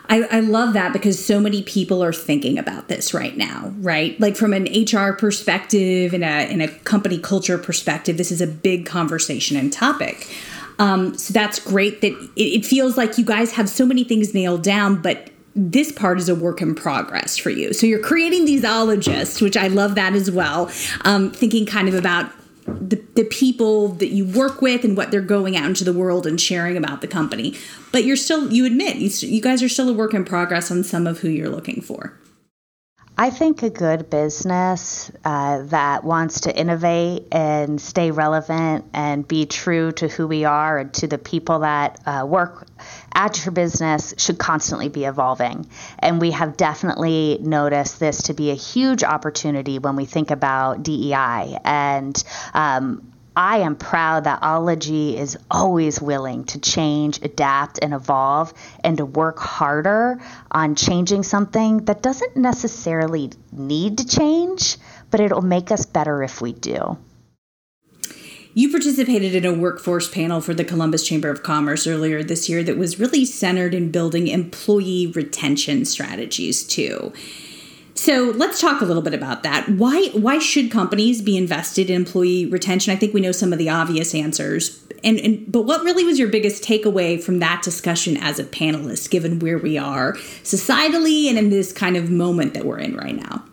I, 0.09 0.23
I, 0.23 0.39
love 0.39 0.73
that 0.73 0.91
because 0.91 1.23
so 1.23 1.39
many 1.39 1.61
people 1.61 2.03
are 2.03 2.11
thinking 2.11 2.57
about 2.57 2.87
this 2.87 3.13
right 3.13 3.37
now, 3.37 3.71
right? 3.77 4.19
Like 4.19 4.35
from 4.35 4.53
an 4.53 4.63
HR 4.63 5.13
perspective 5.13 6.13
and 6.13 6.23
a, 6.23 6.51
in 6.51 6.61
a 6.61 6.67
company 6.67 7.19
culture 7.19 7.59
perspective, 7.59 8.17
this 8.17 8.31
is 8.31 8.41
a 8.41 8.47
big 8.47 8.87
conversation 8.87 9.55
and 9.55 9.71
topic. 9.71 10.27
Um, 10.79 11.15
so 11.15 11.31
that's 11.31 11.59
great 11.59 12.01
that 12.01 12.13
it, 12.35 12.41
it 12.41 12.65
feels 12.65 12.97
like 12.97 13.17
you 13.17 13.25
guys 13.25 13.51
have 13.51 13.69
so 13.69 13.85
many 13.85 14.03
things 14.03 14.33
nailed 14.33 14.63
down, 14.63 15.01
but 15.01 15.29
this 15.55 15.91
part 15.91 16.17
is 16.19 16.29
a 16.29 16.35
work 16.35 16.61
in 16.61 16.73
progress 16.73 17.37
for 17.37 17.49
you. 17.49 17.73
So 17.73 17.85
you're 17.85 17.99
creating 17.99 18.45
these 18.45 18.63
ologists, 18.63 19.41
which 19.41 19.57
I 19.57 19.67
love 19.67 19.95
that 19.95 20.13
as 20.13 20.31
well. 20.31 20.71
Um, 21.05 21.31
thinking 21.31 21.65
kind 21.65 21.87
of 21.87 21.95
about 21.95 22.31
the, 22.75 23.03
the 23.15 23.25
people 23.25 23.89
that 23.89 24.09
you 24.09 24.25
work 24.25 24.61
with 24.61 24.83
and 24.83 24.95
what 24.95 25.11
they're 25.11 25.21
going 25.21 25.55
out 25.57 25.65
into 25.65 25.83
the 25.83 25.93
world 25.93 26.25
and 26.25 26.39
sharing 26.39 26.77
about 26.77 27.01
the 27.01 27.07
company. 27.07 27.55
But 27.91 28.03
you're 28.03 28.15
still, 28.15 28.51
you 28.51 28.65
admit, 28.65 28.97
you, 28.97 29.09
you 29.27 29.41
guys 29.41 29.63
are 29.63 29.69
still 29.69 29.89
a 29.89 29.93
work 29.93 30.13
in 30.13 30.25
progress 30.25 30.71
on 30.71 30.83
some 30.83 31.07
of 31.07 31.19
who 31.19 31.29
you're 31.29 31.49
looking 31.49 31.81
for. 31.81 32.13
I 33.19 33.31
think 33.31 33.63
a 33.63 33.69
good 33.69 34.09
business 34.09 35.11
uh, 35.25 35.63
that 35.63 36.05
wants 36.05 36.39
to 36.41 36.57
innovate 36.57 37.27
and 37.33 37.81
stay 37.81 38.11
relevant 38.11 38.85
and 38.93 39.27
be 39.27 39.45
true 39.45 39.91
to 39.91 40.07
who 40.07 40.25
we 40.25 40.45
are 40.45 40.77
and 40.77 40.93
to 40.93 41.07
the 41.07 41.17
people 41.17 41.59
that 41.59 41.99
uh, 42.05 42.25
work 42.25 42.65
at 43.13 43.43
your 43.43 43.51
business 43.51 44.13
should 44.17 44.37
constantly 44.37 44.87
be 44.87 45.03
evolving. 45.03 45.67
And 45.99 46.21
we 46.21 46.31
have 46.31 46.55
definitely 46.55 47.39
noticed 47.41 47.99
this 47.99 48.23
to 48.23 48.33
be 48.33 48.51
a 48.51 48.55
huge 48.55 49.03
opportunity 49.03 49.79
when 49.79 49.97
we 49.97 50.05
think 50.05 50.31
about 50.31 50.83
DEI. 50.83 51.59
And 51.65 52.23
um, 52.53 53.11
I 53.35 53.59
am 53.59 53.75
proud 53.75 54.25
that 54.25 54.41
Ologie 54.41 55.15
is 55.15 55.37
always 55.49 56.01
willing 56.01 56.43
to 56.45 56.59
change, 56.59 57.21
adapt, 57.21 57.79
and 57.81 57.93
evolve, 57.93 58.53
and 58.83 58.97
to 58.97 59.05
work 59.05 59.39
harder 59.39 60.19
on 60.51 60.75
changing 60.75 61.23
something 61.23 61.85
that 61.85 62.01
doesn't 62.01 62.35
necessarily 62.35 63.31
need 63.51 63.99
to 63.99 64.07
change, 64.07 64.77
but 65.11 65.19
it'll 65.19 65.41
make 65.41 65.71
us 65.71 65.85
better 65.85 66.23
if 66.23 66.41
we 66.41 66.53
do. 66.53 66.97
You 68.55 68.71
participated 68.71 69.35
in 69.35 69.45
a 69.45 69.53
workforce 69.53 70.09
panel 70.09 70.41
for 70.41 70.55
the 70.55 70.65
Columbus 70.65 71.07
Chamber 71.07 71.29
of 71.29 71.43
Commerce 71.43 71.85
earlier 71.85 72.23
this 72.23 72.49
year 72.49 72.63
that 72.63 72.77
was 72.77 72.99
really 72.99 73.23
centered 73.23 73.75
in 73.75 73.91
building 73.91 74.27
employee 74.27 75.07
retention 75.07 75.85
strategies, 75.85 76.63
too. 76.63 77.13
So 77.99 78.31
let's 78.37 78.61
talk 78.61 78.79
a 78.79 78.85
little 78.85 79.01
bit 79.01 79.13
about 79.13 79.43
that. 79.43 79.67
Why 79.67 80.07
why 80.13 80.39
should 80.39 80.71
companies 80.71 81.21
be 81.21 81.35
invested 81.35 81.89
in 81.89 81.97
employee 81.97 82.45
retention? 82.45 82.93
I 82.93 82.95
think 82.95 83.13
we 83.13 83.19
know 83.19 83.33
some 83.33 83.51
of 83.51 83.59
the 83.59 83.67
obvious 83.69 84.15
answers. 84.15 84.81
And, 85.03 85.19
and 85.19 85.51
but 85.51 85.63
what 85.63 85.83
really 85.83 86.05
was 86.05 86.17
your 86.17 86.29
biggest 86.29 86.63
takeaway 86.63 87.21
from 87.21 87.39
that 87.39 87.61
discussion 87.61 88.15
as 88.15 88.39
a 88.39 88.45
panelist, 88.45 89.09
given 89.09 89.39
where 89.39 89.57
we 89.57 89.77
are 89.77 90.13
societally 90.13 91.27
and 91.27 91.37
in 91.37 91.49
this 91.49 91.73
kind 91.73 91.97
of 91.97 92.09
moment 92.09 92.53
that 92.53 92.63
we're 92.63 92.79
in 92.79 92.95
right 92.95 93.17
now? 93.17 93.43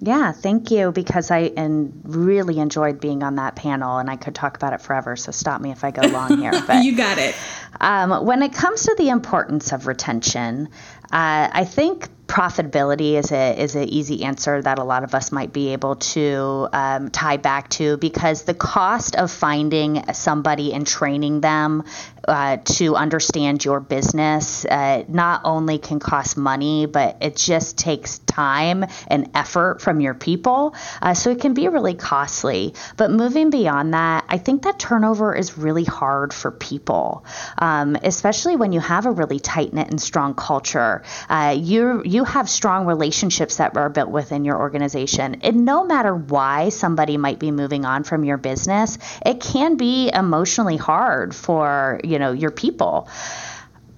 Yeah, 0.00 0.30
thank 0.30 0.70
you 0.70 0.92
because 0.92 1.32
I 1.32 1.50
and 1.56 1.92
really 2.04 2.60
enjoyed 2.60 3.00
being 3.00 3.24
on 3.24 3.34
that 3.34 3.56
panel 3.56 3.98
and 3.98 4.08
I 4.08 4.14
could 4.14 4.34
talk 4.34 4.56
about 4.56 4.72
it 4.72 4.80
forever. 4.80 5.16
So 5.16 5.32
stop 5.32 5.60
me 5.60 5.72
if 5.72 5.82
I 5.82 5.90
go 5.90 6.06
long 6.06 6.38
here. 6.38 6.52
But 6.68 6.84
you 6.84 6.96
got 6.96 7.18
it. 7.18 7.34
Um, 7.80 8.24
when 8.24 8.42
it 8.42 8.52
comes 8.52 8.84
to 8.84 8.94
the 8.96 9.08
importance 9.08 9.72
of 9.72 9.88
retention, 9.88 10.68
uh, 11.12 11.48
I 11.52 11.64
think 11.64 12.08
profitability 12.28 13.14
is 13.14 13.32
a 13.32 13.60
is 13.60 13.74
an 13.74 13.88
easy 13.88 14.22
answer 14.22 14.60
that 14.60 14.78
a 14.78 14.84
lot 14.84 15.02
of 15.02 15.14
us 15.14 15.32
might 15.32 15.50
be 15.50 15.72
able 15.72 15.96
to 15.96 16.68
um, 16.74 17.10
tie 17.10 17.38
back 17.38 17.70
to 17.70 17.96
because 17.96 18.42
the 18.42 18.52
cost 18.52 19.16
of 19.16 19.30
finding 19.30 20.04
somebody 20.12 20.74
and 20.74 20.86
training 20.86 21.40
them 21.40 21.82
uh, 22.28 22.58
to 22.58 22.94
understand 22.94 23.64
your 23.64 23.80
business 23.80 24.66
uh, 24.66 25.02
not 25.08 25.40
only 25.44 25.78
can 25.78 25.98
cost 25.98 26.36
money 26.36 26.84
but 26.84 27.16
it 27.22 27.34
just 27.34 27.78
takes 27.78 28.18
time 28.20 28.84
and 29.06 29.30
effort 29.34 29.80
from 29.80 30.00
your 30.00 30.14
people. 30.14 30.76
Uh, 31.00 31.14
so 31.14 31.30
it 31.30 31.40
can 31.40 31.54
be 31.54 31.66
really 31.68 31.94
costly. 31.94 32.74
But 32.98 33.10
moving 33.10 33.48
beyond 33.48 33.94
that 33.94 34.24
i 34.28 34.36
think 34.36 34.62
that 34.62 34.78
turnover 34.78 35.34
is 35.34 35.56
really 35.56 35.84
hard 35.84 36.34
for 36.34 36.50
people 36.50 37.24
um, 37.58 37.96
especially 38.02 38.56
when 38.56 38.72
you 38.72 38.80
have 38.80 39.06
a 39.06 39.10
really 39.10 39.40
tight 39.40 39.72
knit 39.72 39.88
and 39.88 40.00
strong 40.00 40.34
culture 40.34 40.97
uh, 41.28 41.56
you 41.58 42.02
you 42.04 42.24
have 42.24 42.48
strong 42.48 42.86
relationships 42.86 43.56
that 43.56 43.76
are 43.76 43.88
built 43.88 44.10
within 44.10 44.44
your 44.44 44.58
organization. 44.58 45.40
And 45.42 45.64
no 45.64 45.84
matter 45.84 46.14
why 46.14 46.68
somebody 46.70 47.16
might 47.16 47.38
be 47.38 47.50
moving 47.50 47.84
on 47.84 48.04
from 48.04 48.24
your 48.24 48.36
business, 48.36 48.98
it 49.24 49.40
can 49.40 49.76
be 49.76 50.10
emotionally 50.12 50.76
hard 50.76 51.34
for, 51.34 52.00
you 52.04 52.18
know, 52.18 52.32
your 52.32 52.50
people 52.50 53.08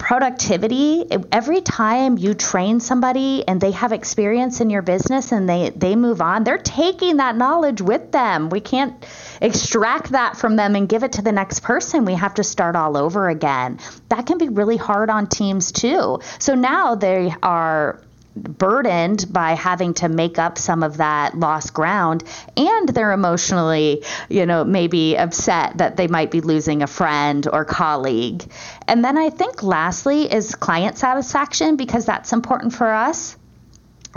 productivity 0.01 1.05
every 1.31 1.61
time 1.61 2.17
you 2.17 2.33
train 2.33 2.81
somebody 2.81 3.47
and 3.47 3.61
they 3.61 3.71
have 3.71 3.93
experience 3.93 4.63
in 4.63 4.71
your 4.71 4.81
business 4.81 5.31
and 5.31 5.47
they 5.47 5.69
they 5.77 5.95
move 5.95 6.23
on 6.23 6.43
they're 6.43 6.57
taking 6.57 7.19
that 7.19 7.37
knowledge 7.37 7.83
with 7.83 8.11
them 8.11 8.49
we 8.49 8.61
can't 8.61 9.05
extract 9.41 10.13
that 10.13 10.37
from 10.37 10.57
them 10.57 10.77
and 10.77 10.89
give 10.89 11.03
it 11.03 11.13
to 11.13 11.23
the 11.23 11.33
next 11.33 11.61
person. 11.61 12.05
We 12.05 12.15
have 12.15 12.35
to 12.35 12.45
start 12.45 12.77
all 12.77 12.97
over 12.97 13.29
again. 13.29 13.79
That 14.09 14.27
can 14.27 14.39
be 14.39 14.49
really 14.49 14.77
hard 14.77 15.11
on 15.11 15.27
teams 15.27 15.73
too. 15.73 16.21
So 16.39 16.55
now 16.55 16.95
they 16.95 17.33
are 17.43 18.01
burdened 18.37 19.27
by 19.33 19.53
having 19.53 19.93
to 19.93 20.09
make 20.09 20.39
up 20.39 20.57
some 20.57 20.83
of 20.83 20.99
that 20.99 21.37
lost 21.37 21.75
ground 21.75 22.23
and 22.57 22.89
they're 22.89 23.13
emotionally 23.13 24.05
you 24.29 24.47
know 24.47 24.63
maybe 24.63 25.17
upset 25.17 25.77
that 25.79 25.97
they 25.97 26.07
might 26.07 26.31
be 26.31 26.41
losing 26.41 26.83
a 26.83 26.87
friend 26.87 27.49
or 27.53 27.65
colleague. 27.65 28.45
And 28.87 29.05
then 29.05 29.19
i 29.19 29.31
think 29.31 29.65
lastly 29.65 30.33
is 30.33 30.55
client 30.55 30.97
satisfaction 30.97 31.77
because 31.77 32.07
that's 32.07 32.33
important 32.33 32.73
for 32.73 32.87
us 32.87 33.37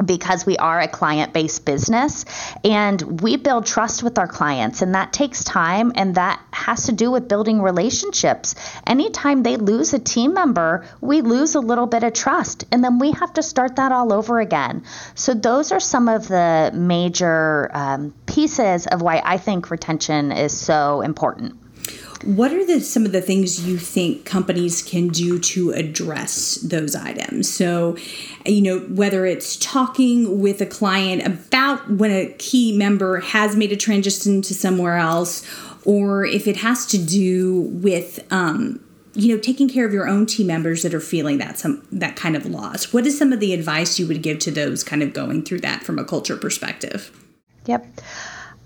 because 0.05 0.45
we 0.45 0.57
are 0.57 0.79
a 0.79 0.87
client 0.87 1.33
based 1.33 1.65
business 1.65 2.25
and 2.63 3.21
we 3.21 3.37
build 3.37 3.65
trust 3.65 4.01
with 4.03 4.17
our 4.17 4.27
clients 4.27 4.81
and 4.81 4.95
that 4.95 5.13
takes 5.13 5.43
time 5.43 5.91
and 5.95 6.15
that 6.15 6.41
has 6.51 6.87
to 6.87 6.91
do 6.91 7.11
with 7.11 7.27
building 7.27 7.61
relationships. 7.61 8.55
Anytime 8.87 9.43
they 9.43 9.57
lose 9.57 9.93
a 9.93 9.99
team 9.99 10.33
member 10.33 10.85
we 11.01 11.21
lose 11.21 11.55
a 11.55 11.59
little 11.59 11.87
bit 11.87 12.03
of 12.03 12.13
trust 12.13 12.65
and 12.71 12.83
then 12.83 12.97
we 12.99 13.11
have 13.11 13.33
to 13.33 13.43
start 13.43 13.75
that 13.75 13.91
all 13.91 14.11
over 14.11 14.39
again. 14.39 14.83
So 15.15 15.33
those 15.33 15.71
are 15.71 15.79
some 15.79 16.09
of 16.09 16.27
the 16.27 16.71
major 16.73 17.69
um, 17.73 18.13
pieces 18.25 18.87
of 18.87 19.01
why 19.01 19.21
i 19.23 19.37
think 19.37 19.69
retention 19.69 20.31
is 20.31 20.57
so 20.57 21.01
important 21.01 21.62
what 22.23 22.53
are 22.53 22.65
the 22.65 22.79
some 22.79 23.05
of 23.05 23.11
the 23.11 23.21
things 23.21 23.65
you 23.67 23.77
think 23.77 24.25
companies 24.25 24.81
can 24.81 25.09
do 25.09 25.39
to 25.39 25.71
address 25.71 26.55
those 26.55 26.95
items? 26.95 27.53
So, 27.53 27.97
you 28.45 28.61
know, 28.61 28.79
whether 28.79 29.25
it's 29.25 29.55
talking 29.57 30.39
with 30.41 30.61
a 30.61 30.65
client 30.65 31.25
about 31.25 31.89
when 31.89 32.11
a 32.11 32.33
key 32.37 32.75
member 32.77 33.19
has 33.19 33.55
made 33.55 33.71
a 33.71 33.77
transition 33.77 34.41
to 34.43 34.53
somewhere 34.53 34.97
else, 34.97 35.45
or 35.85 36.25
if 36.25 36.47
it 36.47 36.57
has 36.57 36.85
to 36.87 36.97
do 36.97 37.61
with 37.61 38.25
um, 38.31 38.83
you 39.13 39.35
know 39.35 39.41
taking 39.41 39.69
care 39.69 39.85
of 39.85 39.93
your 39.93 40.07
own 40.07 40.25
team 40.25 40.47
members 40.47 40.81
that 40.83 40.93
are 40.93 41.01
feeling 41.01 41.37
that 41.39 41.59
some 41.59 41.85
that 41.91 42.15
kind 42.15 42.35
of 42.35 42.45
loss. 42.45 42.93
What 42.93 43.05
is 43.05 43.17
some 43.17 43.33
of 43.33 43.39
the 43.39 43.53
advice 43.53 43.99
you 43.99 44.07
would 44.07 44.21
give 44.21 44.39
to 44.39 44.51
those 44.51 44.83
kind 44.83 45.03
of 45.03 45.13
going 45.13 45.43
through 45.43 45.59
that 45.61 45.83
from 45.83 45.99
a 45.99 46.05
culture 46.05 46.37
perspective? 46.37 47.11
Yep 47.65 47.85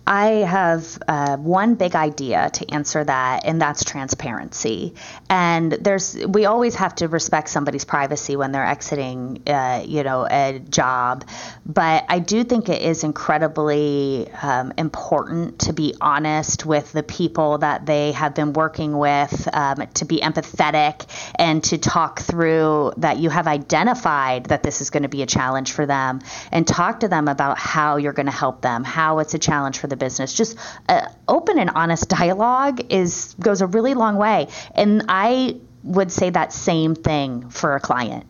I 0.08 0.28
have 0.48 0.98
uh, 1.06 1.36
one 1.36 1.76
big 1.76 1.94
idea 1.94 2.50
to 2.54 2.72
answer 2.72 3.04
that, 3.04 3.46
and 3.46 3.62
that's 3.62 3.84
transparency. 3.84 4.96
And 5.30 5.74
there's 5.74 6.16
we 6.26 6.46
always 6.46 6.76
have 6.76 6.96
to 6.96 7.10
respect 7.10 7.50
somebody's 7.50 7.84
privacy 7.84 8.38
when 8.38 8.54
they're 8.54 8.66
exiting, 8.66 9.44
uh, 9.48 9.84
you 9.86 10.04
know, 10.04 10.26
a 10.26 10.60
job. 10.60 11.26
But 11.66 12.06
I 12.08 12.20
do 12.20 12.46
think 12.46 12.70
it 12.70 12.82
is 12.82 13.04
incredibly 13.04 14.32
um, 14.42 14.72
important 14.78 15.60
to 15.60 15.74
be 15.74 15.94
honest 16.00 16.66
with 16.66 16.94
the 16.94 17.04
people 17.04 17.58
that 17.58 17.86
they 17.86 18.14
have 18.14 18.34
been 18.34 18.54
working 18.54 18.98
with, 18.98 19.50
um, 19.54 19.88
to 19.96 20.06
be 20.06 20.22
empathetic, 20.22 21.06
and 21.36 21.62
to 21.66 21.78
talk 21.78 22.22
through 22.22 22.94
that 22.96 23.18
you 23.18 23.30
have 23.30 23.48
identified 23.48 24.46
that 24.46 24.64
this 24.64 24.80
is 24.80 24.90
going 24.90 25.04
to 25.04 25.10
be 25.10 25.22
a 25.22 25.26
challenge 25.26 25.74
for 25.74 25.86
them, 25.86 26.22
and 26.50 26.66
talk 26.66 27.02
to 27.02 27.10
them 27.10 27.28
about 27.28 27.58
how 27.60 27.98
you're 27.98 28.14
going 28.14 28.28
to 28.28 28.32
help 28.32 28.62
them, 28.62 28.86
how 28.86 29.20
it's 29.20 29.34
a 29.34 29.40
challenge 29.40 29.80
for 29.80 29.88
the 29.98 30.06
business. 30.06 30.34
Just 30.34 30.58
uh, 30.88 31.08
open 31.28 31.60
and 31.60 31.70
honest 31.72 32.08
dialogue 32.10 32.82
is 32.90 33.36
goes 33.40 33.62
a 33.62 33.68
really 33.68 33.94
long 33.94 34.18
way. 34.18 34.48
And 34.76 35.06
I 35.10 35.58
would 35.84 36.12
say 36.12 36.30
that 36.30 36.54
same 36.54 36.96
thing 36.96 37.50
for 37.50 37.76
a 37.76 37.80
client. 37.80 38.26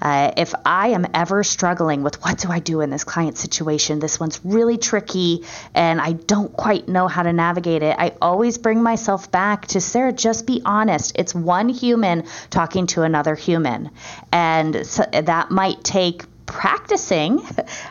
Uh, 0.00 0.32
if 0.36 0.54
I 0.64 0.88
am 0.88 1.06
ever 1.12 1.44
struggling 1.44 2.02
with 2.02 2.22
what 2.22 2.38
do 2.38 2.50
I 2.50 2.58
do 2.58 2.80
in 2.80 2.90
this 2.90 3.04
client 3.04 3.36
situation, 3.36 3.98
this 3.98 4.18
one's 4.18 4.40
really 4.44 4.78
tricky 4.78 5.44
and 5.74 6.00
I 6.00 6.12
don't 6.12 6.52
quite 6.52 6.88
know 6.88 7.06
how 7.06 7.22
to 7.22 7.32
navigate 7.32 7.82
it, 7.82 7.94
I 7.98 8.14
always 8.22 8.58
bring 8.58 8.82
myself 8.82 9.30
back 9.30 9.66
to 9.68 9.80
Sarah, 9.80 10.12
just 10.12 10.46
be 10.46 10.62
honest. 10.64 11.12
It's 11.16 11.34
one 11.34 11.68
human 11.68 12.24
talking 12.50 12.86
to 12.88 13.02
another 13.02 13.34
human. 13.34 13.90
And 14.32 14.86
so 14.86 15.04
that 15.12 15.50
might 15.50 15.84
take 15.84 16.24
practicing 16.48 17.40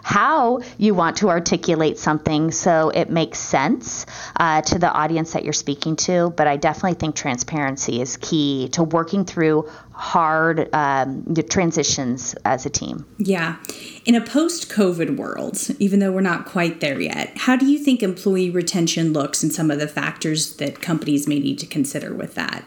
how 0.04 0.60
you 0.78 0.94
want 0.94 1.16
to 1.18 1.30
articulate 1.30 1.98
something 1.98 2.52
so 2.52 2.90
it 2.90 3.10
makes 3.10 3.40
sense 3.40 4.06
uh, 4.36 4.62
to 4.64 4.80
the 4.80 4.92
audience 4.92 5.32
that 5.34 5.44
you're 5.44 5.54
speaking 5.54 5.96
to. 5.96 6.34
But 6.36 6.48
I 6.48 6.58
definitely 6.58 6.96
think 6.96 7.16
transparency 7.16 8.02
is 8.02 8.18
key 8.18 8.68
to 8.70 8.84
working 8.84 9.24
through 9.24 9.70
hard 9.92 10.74
um, 10.74 11.34
transitions 11.50 12.36
as 12.46 12.66
a 12.66 12.70
team. 12.70 13.06
Yeah. 13.18 13.58
In 14.06 14.16
a 14.16 14.22
post 14.22 14.70
COVID 14.70 15.18
world, 15.18 15.60
even 15.80 16.00
though 16.00 16.12
we're 16.12 16.22
not 16.22 16.46
quite 16.46 16.82
there 16.82 17.00
yet, 17.00 17.38
how 17.38 17.56
do 17.56 17.66
you 17.66 17.80
think 17.80 18.04
employee 18.04 18.50
retention 18.50 19.14
looks 19.14 19.44
and 19.44 19.54
some 19.54 19.72
of 19.72 19.80
the 19.80 19.88
factors 19.88 20.56
that 20.58 20.82
companies 20.82 21.28
may 21.28 21.40
need 21.40 21.60
to 21.60 21.66
consider 21.66 22.14
with 22.14 22.36
that? 22.36 22.66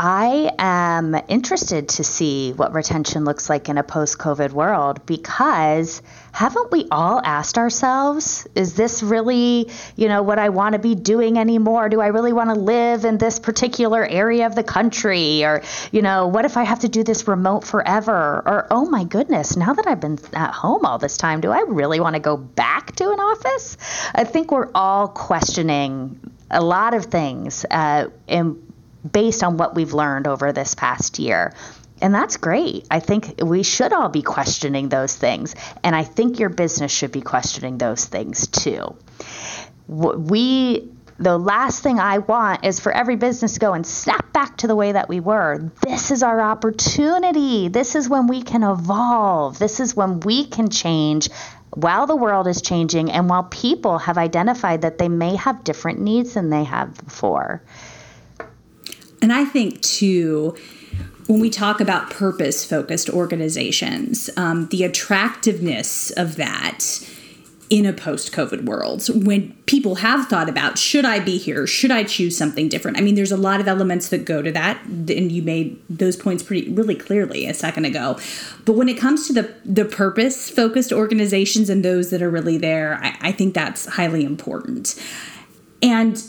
I 0.00 0.52
am 0.60 1.16
interested 1.26 1.88
to 1.88 2.04
see 2.04 2.52
what 2.52 2.72
retention 2.72 3.24
looks 3.24 3.50
like 3.50 3.68
in 3.68 3.78
a 3.78 3.82
post 3.82 4.16
COVID 4.16 4.52
world 4.52 5.04
because 5.06 6.02
haven't 6.30 6.70
we 6.70 6.86
all 6.92 7.20
asked 7.24 7.58
ourselves, 7.58 8.46
is 8.54 8.74
this 8.74 9.02
really, 9.02 9.68
you 9.96 10.06
know, 10.06 10.22
what 10.22 10.38
I 10.38 10.50
want 10.50 10.74
to 10.74 10.78
be 10.78 10.94
doing 10.94 11.36
anymore? 11.36 11.88
Do 11.88 12.00
I 12.00 12.06
really 12.08 12.32
want 12.32 12.50
to 12.50 12.54
live 12.54 13.04
in 13.04 13.18
this 13.18 13.40
particular 13.40 14.06
area 14.06 14.46
of 14.46 14.54
the 14.54 14.62
country? 14.62 15.44
Or, 15.44 15.62
you 15.90 16.00
know, 16.00 16.28
what 16.28 16.44
if 16.44 16.56
I 16.56 16.62
have 16.62 16.78
to 16.80 16.88
do 16.88 17.02
this 17.02 17.26
remote 17.26 17.64
forever? 17.64 18.40
Or, 18.46 18.68
oh 18.70 18.88
my 18.88 19.02
goodness, 19.02 19.56
now 19.56 19.74
that 19.74 19.88
I've 19.88 20.00
been 20.00 20.20
at 20.32 20.52
home 20.52 20.86
all 20.86 20.98
this 20.98 21.16
time, 21.16 21.40
do 21.40 21.50
I 21.50 21.64
really 21.66 21.98
want 21.98 22.14
to 22.14 22.20
go 22.20 22.36
back 22.36 22.94
to 22.96 23.10
an 23.10 23.18
office? 23.18 23.76
I 24.14 24.22
think 24.22 24.52
we're 24.52 24.70
all 24.76 25.08
questioning 25.08 26.20
a 26.52 26.62
lot 26.62 26.94
of 26.94 27.06
things. 27.06 27.66
Uh, 27.68 28.10
and 28.28 28.67
based 29.10 29.42
on 29.42 29.56
what 29.56 29.74
we've 29.74 29.92
learned 29.92 30.26
over 30.26 30.52
this 30.52 30.74
past 30.74 31.18
year. 31.18 31.54
And 32.00 32.14
that's 32.14 32.36
great. 32.36 32.86
I 32.90 33.00
think 33.00 33.40
we 33.42 33.62
should 33.62 33.92
all 33.92 34.08
be 34.08 34.22
questioning 34.22 34.88
those 34.88 35.16
things. 35.16 35.54
And 35.82 35.96
I 35.96 36.04
think 36.04 36.38
your 36.38 36.48
business 36.48 36.92
should 36.92 37.12
be 37.12 37.20
questioning 37.20 37.78
those 37.78 38.04
things 38.04 38.46
too. 38.46 38.96
We, 39.88 40.90
the 41.18 41.38
last 41.38 41.82
thing 41.82 41.98
I 41.98 42.18
want 42.18 42.64
is 42.64 42.78
for 42.78 42.92
every 42.92 43.16
business 43.16 43.54
to 43.54 43.60
go 43.60 43.72
and 43.72 43.84
snap 43.84 44.32
back 44.32 44.58
to 44.58 44.68
the 44.68 44.76
way 44.76 44.92
that 44.92 45.08
we 45.08 45.18
were. 45.18 45.70
This 45.82 46.10
is 46.10 46.22
our 46.22 46.40
opportunity. 46.40 47.68
This 47.68 47.96
is 47.96 48.08
when 48.08 48.28
we 48.28 48.42
can 48.42 48.62
evolve. 48.62 49.58
This 49.58 49.80
is 49.80 49.96
when 49.96 50.20
we 50.20 50.46
can 50.46 50.70
change 50.70 51.28
while 51.74 52.06
the 52.06 52.16
world 52.16 52.46
is 52.46 52.62
changing 52.62 53.10
and 53.10 53.28
while 53.28 53.44
people 53.44 53.98
have 53.98 54.18
identified 54.18 54.82
that 54.82 54.98
they 54.98 55.08
may 55.08 55.36
have 55.36 55.64
different 55.64 56.00
needs 56.00 56.34
than 56.34 56.50
they 56.50 56.64
have 56.64 56.94
before. 57.04 57.62
And 59.20 59.32
I 59.32 59.44
think, 59.44 59.80
too, 59.82 60.56
when 61.26 61.40
we 61.40 61.50
talk 61.50 61.80
about 61.80 62.10
purpose 62.10 62.64
focused 62.64 63.10
organizations, 63.10 64.30
um, 64.36 64.68
the 64.68 64.84
attractiveness 64.84 66.10
of 66.12 66.36
that 66.36 67.06
in 67.70 67.84
a 67.84 67.92
post 67.92 68.32
COVID 68.32 68.64
world, 68.64 69.06
when 69.26 69.52
people 69.66 69.96
have 69.96 70.26
thought 70.28 70.48
about, 70.48 70.78
should 70.78 71.04
I 71.04 71.20
be 71.20 71.36
here? 71.36 71.66
Should 71.66 71.90
I 71.90 72.02
choose 72.02 72.34
something 72.34 72.70
different? 72.70 72.96
I 72.96 73.02
mean, 73.02 73.14
there's 73.14 73.30
a 73.30 73.36
lot 73.36 73.60
of 73.60 73.68
elements 73.68 74.08
that 74.08 74.24
go 74.24 74.40
to 74.40 74.50
that, 74.52 74.82
and 74.86 75.30
you 75.30 75.42
made 75.42 75.78
those 75.90 76.16
points 76.16 76.42
pretty 76.42 76.70
really 76.70 76.94
clearly 76.94 77.44
a 77.44 77.52
second 77.52 77.84
ago. 77.84 78.18
But 78.64 78.72
when 78.72 78.88
it 78.88 78.96
comes 78.96 79.26
to 79.26 79.34
the 79.34 79.54
the 79.66 79.84
purpose 79.84 80.48
focused 80.48 80.92
organizations 80.92 81.68
and 81.68 81.84
those 81.84 82.08
that 82.08 82.22
are 82.22 82.30
really 82.30 82.56
there, 82.56 82.98
I, 83.02 83.18
I 83.20 83.32
think 83.32 83.52
that's 83.52 83.84
highly 83.84 84.24
important. 84.24 84.94
And 85.82 86.22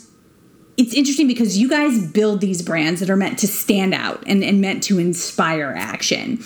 it's 0.80 0.94
interesting 0.94 1.26
because 1.26 1.58
you 1.58 1.68
guys 1.68 2.06
build 2.06 2.40
these 2.40 2.62
brands 2.62 3.00
that 3.00 3.10
are 3.10 3.16
meant 3.16 3.38
to 3.40 3.46
stand 3.46 3.92
out 3.92 4.22
and, 4.26 4.42
and 4.42 4.62
meant 4.62 4.82
to 4.84 4.98
inspire 4.98 5.74
action. 5.76 6.42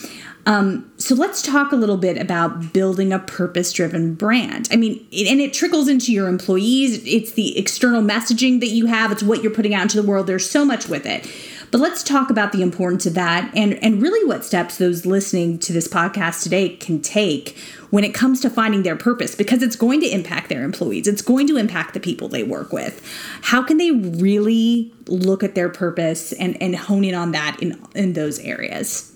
Um, 0.46 0.90
so 0.96 1.14
let's 1.14 1.40
talk 1.40 1.70
a 1.70 1.76
little 1.76 1.96
bit 1.96 2.18
about 2.18 2.72
building 2.72 3.12
a 3.12 3.20
purpose 3.20 3.72
driven 3.72 4.14
brand. 4.14 4.68
I 4.72 4.76
mean, 4.76 5.06
it, 5.12 5.28
and 5.28 5.40
it 5.40 5.54
trickles 5.54 5.86
into 5.86 6.12
your 6.12 6.26
employees, 6.26 7.00
it's 7.06 7.32
the 7.32 7.56
external 7.56 8.02
messaging 8.02 8.58
that 8.58 8.70
you 8.70 8.86
have, 8.86 9.12
it's 9.12 9.22
what 9.22 9.40
you're 9.40 9.54
putting 9.54 9.72
out 9.72 9.82
into 9.82 10.02
the 10.02 10.06
world. 10.06 10.26
There's 10.26 10.50
so 10.50 10.64
much 10.64 10.88
with 10.88 11.06
it. 11.06 11.30
But 11.74 11.80
let's 11.80 12.04
talk 12.04 12.30
about 12.30 12.52
the 12.52 12.62
importance 12.62 13.04
of 13.04 13.14
that 13.14 13.50
and, 13.52 13.74
and 13.82 14.00
really 14.00 14.24
what 14.28 14.44
steps 14.44 14.78
those 14.78 15.04
listening 15.04 15.58
to 15.58 15.72
this 15.72 15.88
podcast 15.88 16.44
today 16.44 16.68
can 16.68 17.02
take 17.02 17.58
when 17.90 18.04
it 18.04 18.14
comes 18.14 18.40
to 18.42 18.48
finding 18.48 18.84
their 18.84 18.94
purpose 18.94 19.34
because 19.34 19.60
it's 19.60 19.74
going 19.74 19.98
to 20.02 20.06
impact 20.06 20.50
their 20.50 20.62
employees, 20.62 21.08
it's 21.08 21.20
going 21.20 21.48
to 21.48 21.56
impact 21.56 21.92
the 21.92 21.98
people 21.98 22.28
they 22.28 22.44
work 22.44 22.72
with. 22.72 23.02
How 23.42 23.60
can 23.60 23.78
they 23.78 23.90
really 23.90 24.92
look 25.08 25.42
at 25.42 25.56
their 25.56 25.68
purpose 25.68 26.32
and, 26.34 26.56
and 26.62 26.76
hone 26.76 27.02
in 27.02 27.16
on 27.16 27.32
that 27.32 27.56
in, 27.60 27.84
in 27.96 28.12
those 28.12 28.38
areas? 28.38 29.12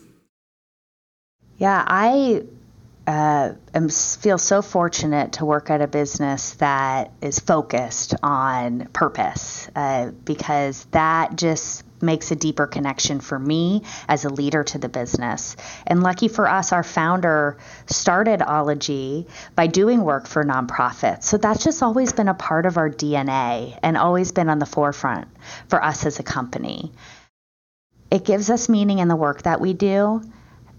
Yeah, 1.59 1.85
I 1.87 2.43
uh, 3.07 3.53
am, 3.73 3.89
feel 3.89 4.37
so 4.37 4.63
fortunate 4.63 5.35
to 5.35 5.45
work 5.45 5.71
at 5.71 5.81
a 5.81 5.87
business 5.87 6.55
that 6.55 7.13
is 7.23 7.39
focused 7.39 8.17
on 8.21 8.89
purpose 8.93 9.71
uh, 9.77 10.11
because 10.25 10.87
that 10.87 11.37
just 11.37 11.85
makes 12.01 12.31
a 12.31 12.37
deeper 12.37 12.67
connection 12.67 13.21
for 13.21 13.39
me 13.39 13.83
as 14.09 14.25
a 14.25 14.29
leader 14.29 14.65
to 14.65 14.79
the 14.79 14.89
business. 14.89 15.57
And 15.87 16.03
lucky 16.03 16.29
for 16.29 16.49
us, 16.49 16.73
our 16.73 16.83
founder 16.83 17.59
started 17.87 18.41
Ologie 18.41 19.29
by 19.55 19.67
doing 19.67 20.03
work 20.03 20.27
for 20.27 20.45
nonprofits. 20.45 21.25
So 21.25 21.39
that's 21.39 21.65
just 21.65 21.83
always 21.83 22.13
been 22.13 22.29
a 22.29 22.35
part 22.35 22.67
of 22.67 22.77
our 22.77 22.91
DNA 22.91 23.79
and 23.83 23.97
always 23.97 24.33
been 24.33 24.49
on 24.49 24.59
the 24.59 24.67
forefront 24.67 25.29
for 25.69 25.83
us 25.83 26.07
as 26.07 26.19
a 26.19 26.23
company. 26.23 26.93
It 28.11 28.25
gives 28.25 28.49
us 28.51 28.69
meaning 28.69 29.01
in 29.01 29.09
the 29.09 29.17
work 29.17 29.43
that 29.43 29.61
we 29.61 29.75
do. 29.75 30.23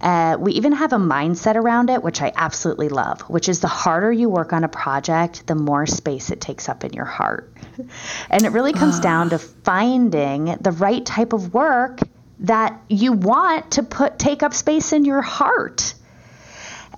Uh, 0.02 0.38
we 0.40 0.54
even 0.54 0.72
have 0.72 0.94
a 0.94 0.98
mindset 0.98 1.56
around 1.56 1.90
it, 1.90 2.02
which 2.02 2.22
I 2.22 2.32
absolutely 2.36 2.90
love, 2.90 3.22
which 3.22 3.50
is 3.50 3.60
the 3.60 3.68
harder 3.68 4.12
you 4.12 4.30
work 4.30 4.54
on 4.54 4.64
a 4.64 4.70
project, 4.70 5.46
the 5.48 5.56
more 5.56 5.86
space 5.86 6.32
it 6.32 6.40
takes 6.40 6.70
up 6.70 6.84
in 6.84 6.94
your 6.94 7.06
heart. 7.06 7.54
and 8.30 8.46
it 8.46 8.50
really 8.50 8.74
comes 8.74 9.00
uh. 9.00 9.02
down 9.02 9.30
to 9.32 9.40
finding 9.40 10.46
the 10.62 10.72
right 10.72 11.06
type 11.06 11.34
of 11.34 11.54
work 11.54 12.00
that 12.40 12.82
you 12.88 13.12
want 13.12 13.72
to 13.72 13.84
put 13.84 14.18
take 14.18 14.44
up 14.44 14.54
space 14.54 14.94
in 14.94 15.04
your 15.04 15.22
heart. 15.22 15.94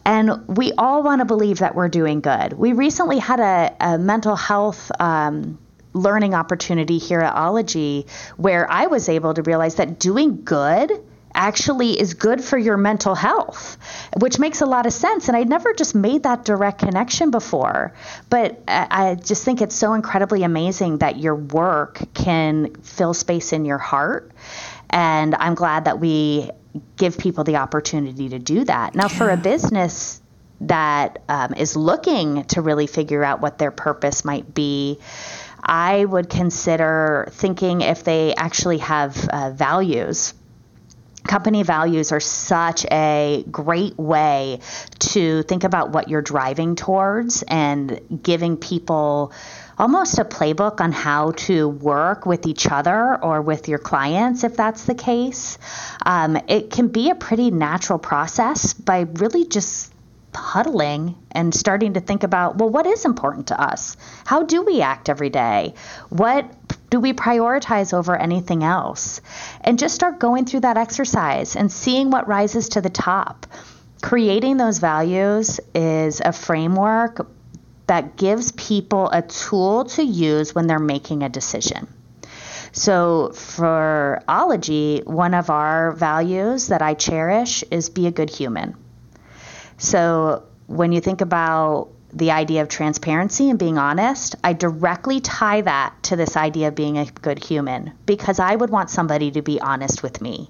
And 0.06 0.48
we 0.48 0.72
all 0.78 1.04
want 1.04 1.20
to 1.20 1.26
believe 1.26 1.60
that 1.60 1.76
we're 1.76 1.90
doing 1.90 2.22
good. 2.22 2.54
We 2.54 2.74
recently 2.74 3.20
had 3.20 3.40
a, 3.40 3.76
a 3.80 3.98
mental 3.98 4.36
health 4.36 4.92
um, 5.00 5.60
learning 5.94 6.34
opportunity 6.34 6.98
here 6.98 7.20
at 7.20 7.36
Ologie 7.36 8.10
where 8.38 8.70
I 8.70 8.88
was 8.88 9.10
able 9.10 9.34
to 9.34 9.42
realize 9.42 9.76
that 9.76 10.00
doing 10.00 10.44
good 10.44 10.92
actually 11.34 12.00
is 12.00 12.14
good 12.14 12.44
for 12.44 12.58
your 12.58 12.78
mental 12.78 13.16
health, 13.16 13.78
which 14.18 14.40
makes 14.40 14.62
a 14.62 14.66
lot 14.66 14.86
of 14.86 14.94
sense. 14.94 15.28
And 15.28 15.38
I'd 15.38 15.50
never 15.50 15.74
just 15.74 15.96
made 15.96 16.24
that 16.24 16.46
direct 16.46 16.80
connection 16.80 17.32
before. 17.32 17.94
But 18.30 18.62
I 18.68 19.16
just 19.16 19.46
think 19.46 19.62
it's 19.62 19.76
so 19.76 19.94
incredibly 19.94 20.44
amazing 20.44 21.00
that 21.00 21.18
your 21.18 21.36
work 21.36 22.02
can 22.14 22.74
fill 22.76 23.14
space 23.14 23.54
in 23.54 23.66
your 23.66 23.78
heart. 23.78 24.32
And 24.90 25.36
I'm 25.36 25.56
glad 25.56 25.86
that 25.86 26.00
we 26.00 26.52
give 26.98 27.18
people 27.18 27.44
the 27.44 27.58
opportunity 27.58 28.30
to 28.30 28.40
do 28.40 28.66
that. 28.66 28.96
Now, 28.96 29.08
for 29.08 29.30
a 29.30 29.38
business 29.38 30.22
that 30.62 31.22
um, 31.28 31.54
is 31.56 31.76
looking 31.76 32.44
to 32.46 32.62
really 32.62 32.88
figure 32.88 33.24
out 33.24 33.42
what 33.42 33.58
their 33.58 33.72
purpose 33.72 34.24
might 34.24 34.54
be, 34.54 35.00
I 35.64 36.06
would 36.06 36.30
consider 36.30 37.30
thinking 37.32 37.82
if 37.82 38.04
they 38.04 38.34
actually 38.36 38.80
have 38.80 39.30
uh, 39.30 39.52
values 39.52 40.34
company 41.32 41.64
values 41.64 42.12
are 42.12 42.20
such 42.20 42.86
a 42.92 43.46
great 43.50 43.98
way 43.98 44.60
to 45.00 45.44
think 45.44 45.64
about 45.64 45.92
what 45.92 46.10
you're 46.10 46.22
driving 46.22 46.76
towards 46.76 47.42
and 47.44 48.02
giving 48.22 48.58
people 48.58 49.32
almost 49.78 50.20
a 50.20 50.26
playbook 50.26 50.82
on 50.82 50.92
how 50.92 51.32
to 51.32 51.70
work 51.70 52.26
with 52.26 52.46
each 52.46 52.70
other 52.70 53.18
or 53.24 53.42
with 53.42 53.70
your 53.70 53.80
clients 53.80 54.44
if 54.44 54.58
that's 54.58 54.84
the 54.84 54.94
case. 54.94 55.58
Um, 56.06 56.36
it 56.50 56.70
can 56.70 56.90
be 56.90 57.10
a 57.10 57.16
pretty 57.16 57.50
natural 57.50 57.98
process 57.98 58.74
by 58.74 59.00
really 59.00 59.46
just 59.46 59.94
huddling 60.36 61.16
and 61.32 61.54
starting 61.54 61.94
to 61.94 62.00
think 62.00 62.24
about 62.24 62.58
well 62.58 62.70
what 62.70 62.86
is 62.86 63.04
important 63.04 63.48
to 63.48 63.62
us 63.62 63.98
how 64.26 64.44
do 64.44 64.62
we 64.62 64.82
act 64.82 65.10
every 65.10 65.30
day 65.30 65.74
what 66.10 66.50
do 66.92 67.00
we 67.00 67.14
prioritize 67.14 67.94
over 67.94 68.16
anything 68.16 68.64
else? 68.64 69.22
And 69.62 69.80
just 69.80 69.96
start 69.96 70.20
going 70.20 70.46
through 70.46 70.60
that 70.60 70.78
exercise 70.78 71.56
and 71.56 71.72
seeing 71.72 72.12
what 72.12 72.28
rises 72.28 72.70
to 72.70 72.82
the 72.82 72.90
top. 72.90 73.48
Creating 74.04 74.58
those 74.58 74.78
values 74.78 75.60
is 75.74 76.22
a 76.24 76.34
framework 76.34 77.28
that 77.88 78.18
gives 78.18 78.52
people 78.52 79.10
a 79.10 79.22
tool 79.22 79.86
to 79.86 80.04
use 80.04 80.54
when 80.54 80.68
they're 80.68 80.80
making 80.80 81.24
a 81.24 81.30
decision. 81.30 81.88
So 82.74 83.32
for 83.34 84.22
Ologie, 84.28 85.06
one 85.06 85.34
of 85.34 85.50
our 85.50 85.94
values 85.94 86.68
that 86.68 86.82
I 86.82 86.94
cherish 86.94 87.64
is 87.72 87.90
be 87.90 88.08
a 88.08 88.12
good 88.12 88.30
human. 88.30 88.76
So 89.78 90.44
when 90.68 90.92
you 90.92 91.00
think 91.00 91.22
about 91.22 91.90
the 92.14 92.32
idea 92.32 92.62
of 92.62 92.70
transparency 92.70 93.50
and 93.50 93.58
being 93.58 93.78
honest, 93.78 94.36
I 94.44 94.54
directly 94.54 95.20
tie 95.20 95.62
that 95.62 95.94
to 96.04 96.16
this 96.16 96.36
idea 96.36 96.70
of 96.70 96.76
being 96.76 96.98
a 96.98 97.06
good 97.06 97.44
human 97.44 97.94
because 98.06 98.40
I 98.40 98.56
would 98.56 98.70
want 98.70 98.90
somebody 98.90 99.32
to 99.32 99.42
be 99.42 99.60
honest 99.60 100.04
with 100.04 100.22
me. 100.22 100.50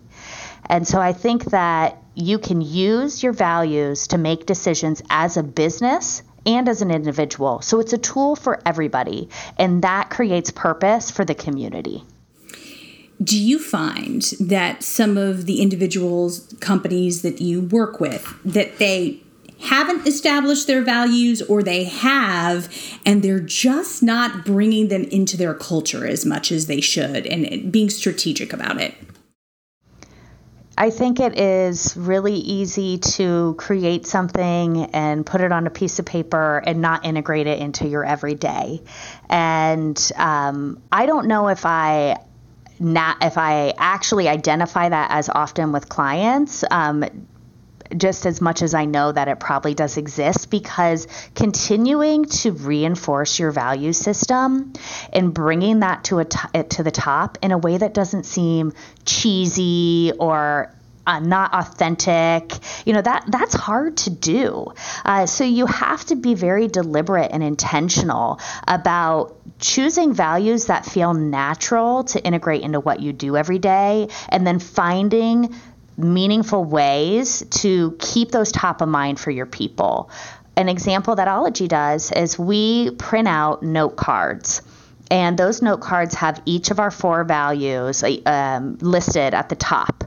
And 0.65 0.88
so 0.88 1.00
I 1.00 1.13
think 1.13 1.45
that 1.45 1.97
you 2.15 2.39
can 2.39 2.62
use 2.62 3.24
your 3.24 3.34
values 3.34 4.08
to 4.08 4.17
make 4.17 4.45
decisions 4.45 5.02
as 5.10 5.38
a 5.38 5.43
business 5.43 6.24
and 6.45 6.67
as 6.67 6.82
an 6.82 6.91
individual. 6.91 7.62
So 7.62 7.80
it's 7.80 7.93
a 7.93 7.97
tool 7.97 8.36
for 8.36 8.60
everybody, 8.65 9.30
and 9.58 9.84
that 9.84 10.10
creates 10.10 10.52
purpose 10.52 11.12
for 11.12 11.24
the 11.24 11.36
community 11.36 12.04
do 13.24 13.39
you 13.39 13.60
find 13.60 14.24
that 14.39 14.84
some 14.84 15.17
of 15.17 15.45
the 15.45 15.62
individuals 15.62 16.54
companies 16.60 17.21
that 17.21 17.39
you 17.39 17.62
work 17.62 18.00
with 18.00 18.36
that 18.43 18.78
they 18.80 19.20
haven't 19.62 20.08
established 20.08 20.67
their 20.67 20.84
values 20.84 21.41
or 21.43 21.63
they 21.63 21.84
have 21.86 22.74
and 23.06 23.24
they're 23.24 23.39
just 23.39 24.04
not 24.04 24.45
bringing 24.45 24.88
them 24.88 25.04
into 25.06 25.38
their 25.38 25.54
culture 25.54 26.06
as 26.06 26.26
much 26.26 26.52
as 26.52 26.67
they 26.67 26.82
should 26.82 27.26
and 27.28 27.71
being 27.71 27.89
strategic 27.89 28.54
about 28.54 28.80
it 28.80 28.93
I 30.78 30.89
think 30.89 31.19
it 31.19 31.38
is 31.38 31.95
really 31.95 32.34
easy 32.34 32.97
to 32.97 33.54
create 33.60 34.08
something 34.08 34.86
and 34.86 35.24
put 35.24 35.41
it 35.41 35.52
on 35.52 35.67
a 35.67 35.69
piece 35.69 36.00
of 36.00 36.06
paper 36.06 36.63
and 36.65 36.82
not 36.82 37.06
integrate 37.06 37.45
it 37.45 37.60
into 37.60 37.88
your 37.88 38.04
everyday. 38.04 38.82
And 39.30 40.12
um, 40.15 40.82
I 40.91 41.06
don't 41.06 41.28
know 41.28 41.50
if 41.50 41.67
I 41.67 42.17
not 42.80 43.17
if 43.24 43.38
I 43.38 43.76
actually 43.78 44.28
identify 44.28 44.89
that 44.89 45.12
as 45.12 45.30
often 45.30 45.71
with 45.71 45.88
clients. 45.88 46.63
Um, 46.71 47.06
just 47.97 48.25
as 48.25 48.41
much 48.41 48.62
as 48.62 48.73
I 48.73 48.86
know 48.86 49.12
that 49.12 49.27
it 49.27 49.39
probably 49.39 49.73
does 49.73 49.97
exist 49.97 50.49
because 50.49 51.08
continuing 51.36 52.25
to 52.25 52.51
reinforce 52.51 53.39
your 53.39 53.51
value 53.51 53.93
system 53.93 54.73
and 55.12 55.34
bringing 55.34 55.80
that 55.80 56.06
to 56.06 56.19
a 56.19 56.25
t- 56.25 56.63
to 56.69 56.84
the 56.84 56.91
top 56.91 57.38
in 57.41 57.51
a 57.51 57.58
way 57.58 57.77
that 57.77 57.93
doesn't 57.93 58.25
seem 58.25 58.73
cheesy 59.06 60.12
or 60.19 60.73
uh, 61.08 61.19
not 61.19 61.54
authentic 61.54 62.54
you 62.86 62.93
know 62.93 63.01
that 63.01 63.25
that's 63.27 63.54
hard 63.54 63.97
to 63.97 64.10
do. 64.10 64.67
Uh, 65.06 65.25
so 65.25 65.43
you 65.43 65.65
have 65.65 66.06
to 66.06 66.15
be 66.15 66.34
very 66.34 66.67
deliberate 66.67 67.32
and 67.32 67.43
intentional 67.43 68.39
about 68.67 69.36
choosing 69.60 70.13
values 70.13 70.65
that 70.67 70.86
feel 70.86 71.13
natural 71.13 72.04
to 72.04 72.23
integrate 72.23 72.62
into 72.62 72.80
what 72.80 72.99
you 72.99 73.13
do 73.13 73.38
every 73.38 73.60
day 73.60 74.08
and 74.30 74.45
then 74.45 74.60
finding 74.60 75.56
meaningful 76.03 76.63
ways 76.63 77.43
to 77.61 77.95
keep 77.99 78.31
those 78.31 78.51
top 78.51 78.81
of 78.81 78.89
mind 78.89 79.19
for 79.19 79.31
your 79.31 79.45
people. 79.45 80.09
An 80.55 80.69
example 80.69 81.15
that 81.15 81.27
Ologie 81.27 81.67
does 81.67 82.11
is 82.11 82.37
we 82.37 82.91
print 82.91 83.27
out 83.27 83.63
note 83.63 83.95
cards. 83.95 84.61
And 85.09 85.37
those 85.37 85.61
note 85.61 85.81
cards 85.81 86.15
have 86.15 86.41
each 86.45 86.71
of 86.71 86.79
our 86.79 86.89
four 86.89 87.25
values 87.25 88.01
um, 88.25 88.77
listed 88.79 89.33
at 89.33 89.49
the 89.49 89.55
top. 89.55 90.05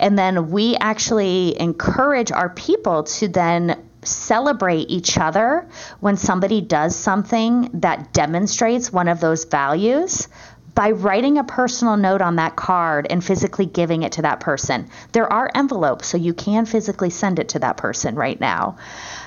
And 0.00 0.18
then 0.18 0.50
we 0.50 0.76
actually 0.76 1.60
encourage 1.60 2.32
our 2.32 2.48
people 2.48 3.02
to 3.02 3.28
then 3.28 3.86
celebrate 4.02 4.88
each 4.88 5.18
other 5.18 5.68
when 6.00 6.16
somebody 6.16 6.60
does 6.60 6.96
something 6.96 7.68
that 7.74 8.12
demonstrates 8.12 8.92
one 8.92 9.08
of 9.08 9.20
those 9.20 9.44
values 9.44 10.28
by 10.76 10.90
writing 10.90 11.38
a 11.38 11.44
personal 11.44 11.96
note 11.96 12.20
on 12.20 12.36
that 12.36 12.54
card 12.54 13.06
and 13.08 13.24
physically 13.24 13.64
giving 13.64 14.02
it 14.02 14.12
to 14.12 14.22
that 14.22 14.40
person. 14.40 14.88
There 15.12 15.32
are 15.32 15.50
envelopes, 15.54 16.06
so 16.06 16.18
you 16.18 16.34
can 16.34 16.66
physically 16.66 17.08
send 17.08 17.38
it 17.38 17.48
to 17.48 17.58
that 17.60 17.78
person 17.78 18.14
right 18.14 18.38
now. 18.38 18.76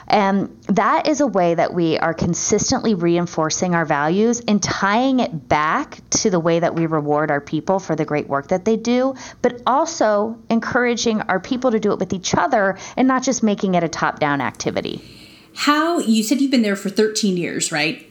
And 0.07 0.55
that 0.67 1.07
is 1.07 1.21
a 1.21 1.27
way 1.27 1.55
that 1.55 1.73
we 1.73 1.97
are 1.97 2.13
consistently 2.13 2.93
reinforcing 2.93 3.73
our 3.73 3.83
values 3.83 4.41
and 4.47 4.61
tying 4.61 5.19
it 5.19 5.49
back 5.49 5.99
to 6.21 6.29
the 6.29 6.39
way 6.39 6.59
that 6.59 6.75
we 6.75 6.85
reward 6.85 7.31
our 7.31 7.41
people 7.41 7.79
for 7.79 7.95
the 7.95 8.05
great 8.05 8.27
work 8.27 8.49
that 8.49 8.65
they 8.65 8.77
do, 8.77 9.15
but 9.41 9.59
also 9.65 10.37
encouraging 10.51 11.21
our 11.21 11.39
people 11.39 11.71
to 11.71 11.79
do 11.79 11.91
it 11.91 11.99
with 11.99 12.13
each 12.13 12.35
other 12.35 12.77
and 12.95 13.07
not 13.07 13.23
just 13.23 13.41
making 13.41 13.73
it 13.73 13.83
a 13.83 13.89
top 13.89 14.19
down 14.19 14.39
activity. 14.39 15.01
How 15.55 15.97
you 15.97 16.21
said 16.21 16.41
you've 16.41 16.51
been 16.51 16.61
there 16.61 16.75
for 16.75 16.89
13 16.89 17.37
years, 17.37 17.71
right? 17.71 18.07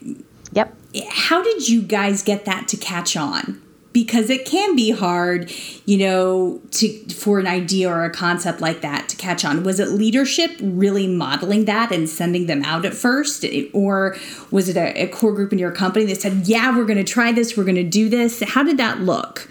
Yep. 0.53 0.75
How 1.09 1.43
did 1.43 1.69
you 1.69 1.83
guys 1.83 2.23
get 2.23 2.45
that 2.45 2.69
to 2.69 2.77
catch 2.77 3.17
on? 3.17 3.63
Because 3.93 4.31
it 4.31 4.45
can 4.45 4.77
be 4.77 4.91
hard, 4.91 5.51
you 5.87 5.97
know, 5.99 6.61
to 6.73 6.89
for 7.09 7.39
an 7.39 7.47
idea 7.47 7.91
or 7.91 8.05
a 8.05 8.11
concept 8.11 8.61
like 8.61 8.83
that 8.83 9.09
to 9.09 9.17
catch 9.17 9.45
on. 9.45 9.65
Was 9.65 9.81
it 9.81 9.89
leadership 9.89 10.53
really 10.61 11.07
modeling 11.07 11.65
that 11.65 11.91
and 11.91 12.09
sending 12.09 12.47
them 12.47 12.63
out 12.65 12.85
at 12.85 12.95
first, 12.95 13.45
or 13.73 14.17
was 14.51 14.69
it 14.69 14.77
a, 14.77 15.03
a 15.03 15.09
core 15.09 15.33
group 15.33 15.53
in 15.53 15.59
your 15.59 15.73
company 15.73 16.05
that 16.07 16.21
said, 16.21 16.47
"Yeah, 16.47 16.77
we're 16.77 16.85
going 16.85 16.99
to 16.99 17.13
try 17.13 17.33
this, 17.33 17.57
we're 17.57 17.65
going 17.65 17.77
to 17.77 17.83
do 17.83 18.09
this"? 18.09 18.43
How 18.43 18.63
did 18.63 18.77
that 18.77 19.01
look? 19.01 19.51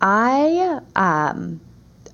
I 0.00 0.80
um, 0.96 1.60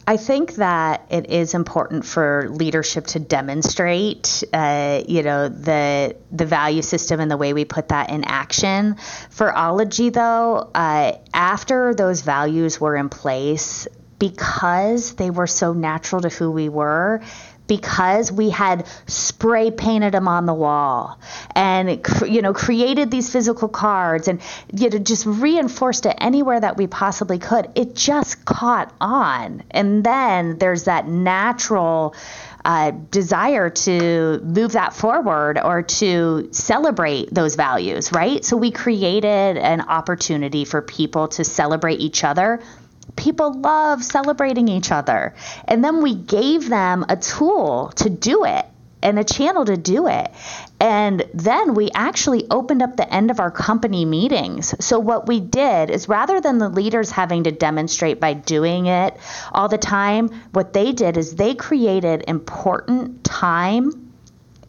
I 0.09 0.17
think 0.17 0.55
that 0.55 1.05
it 1.11 1.29
is 1.31 1.53
important 1.53 2.03
for 2.03 2.49
leadership 2.49 3.09
to 3.09 3.19
demonstrate, 3.19 4.43
uh, 4.55 5.03
you 5.07 5.23
know, 5.23 5.51
the 5.51 6.17
the 6.33 6.47
value 6.47 6.81
system 6.81 7.21
and 7.21 7.31
the 7.31 7.37
way 7.37 7.53
we 7.53 7.67
put 7.67 7.89
that 7.89 8.09
in 8.09 8.25
action. 8.25 8.97
For 9.29 9.53
Ologie, 9.53 10.11
though, 10.11 10.71
uh, 10.75 11.19
after 11.35 11.95
those 11.95 12.23
values 12.23 12.81
were 12.81 12.97
in 12.97 13.11
place, 13.11 13.87
because 14.19 15.15
they 15.15 15.29
were 15.29 15.47
so 15.47 15.75
natural 15.75 16.23
to 16.23 16.31
who 16.31 16.51
we 16.51 16.71
were, 16.71 17.21
because 17.69 18.33
we 18.33 18.51
had 18.51 18.87
spray 19.07 19.71
painted 19.71 20.13
them 20.13 20.27
on 20.27 20.47
the 20.47 20.55
wall 20.55 21.21
and 21.55 22.01
you 22.27 22.43
know 22.43 22.53
created 22.53 23.11
these 23.11 23.31
physical 23.31 23.69
cards 23.69 24.27
and 24.27 24.41
you 24.73 24.91
know 24.91 24.99
just 24.99 25.25
reinforced 25.27 26.07
it 26.07 26.17
anywhere 26.19 26.59
that 26.59 26.77
we 26.77 26.87
possibly 26.89 27.39
could 27.39 27.71
it 27.77 27.95
just 27.95 28.45
caught 28.45 28.93
on 29.01 29.63
and 29.71 30.03
then 30.03 30.59
there's 30.59 30.85
that 30.85 31.07
natural 31.07 32.15
uh, 32.65 32.91
desire 33.11 33.71
to 33.71 34.41
move 34.45 34.73
that 34.73 34.93
forward 34.93 35.59
or 35.59 35.83
to 35.83 36.49
celebrate 36.53 37.33
those 37.33 37.55
values, 37.55 38.13
right? 38.13 38.45
So 38.45 38.57
we 38.57 38.71
created 38.71 39.57
an 39.57 39.81
opportunity 39.81 40.65
for 40.65 40.83
people 40.83 41.29
to 41.29 41.45
celebrate 41.45 42.01
each 42.01 42.25
other 42.25 42.61
people 43.17 43.53
love 43.61 44.05
celebrating 44.05 44.69
each 44.69 44.91
other. 44.93 45.35
And 45.67 45.85
then 45.85 46.03
we 46.03 46.15
gave 46.15 46.69
them 46.69 47.05
a 47.09 47.17
tool 47.17 47.93
to 47.97 48.11
do 48.11 48.45
it 48.45 48.67
and 49.03 49.19
a 49.19 49.25
channel 49.25 49.65
to 49.65 49.77
do 49.77 50.09
it. 50.09 50.31
And 50.81 51.25
then 51.35 51.75
we 51.75 51.91
actually 51.95 52.47
opened 52.51 52.83
up 52.83 52.97
the 52.97 53.13
end 53.13 53.31
of 53.31 53.41
our 53.41 53.51
company 53.51 54.05
meetings. 54.05 54.75
So, 54.85 54.99
what 54.99 55.27
we 55.27 55.41
did 55.41 55.91
is 55.91 56.09
rather 56.09 56.41
than 56.41 56.59
the 56.59 56.69
leaders 56.69 57.11
having 57.11 57.45
to 57.45 57.53
demonstrate 57.53 58.21
by 58.21 58.35
doing 58.35 58.87
it 58.87 59.17
all 59.53 59.69
the 59.69 59.79
time, 59.79 60.29
what 60.53 60.73
they 60.73 60.93
did 60.93 61.17
is 61.17 61.35
they 61.35 61.55
created 61.55 62.25
important 62.29 63.25
time 63.25 64.13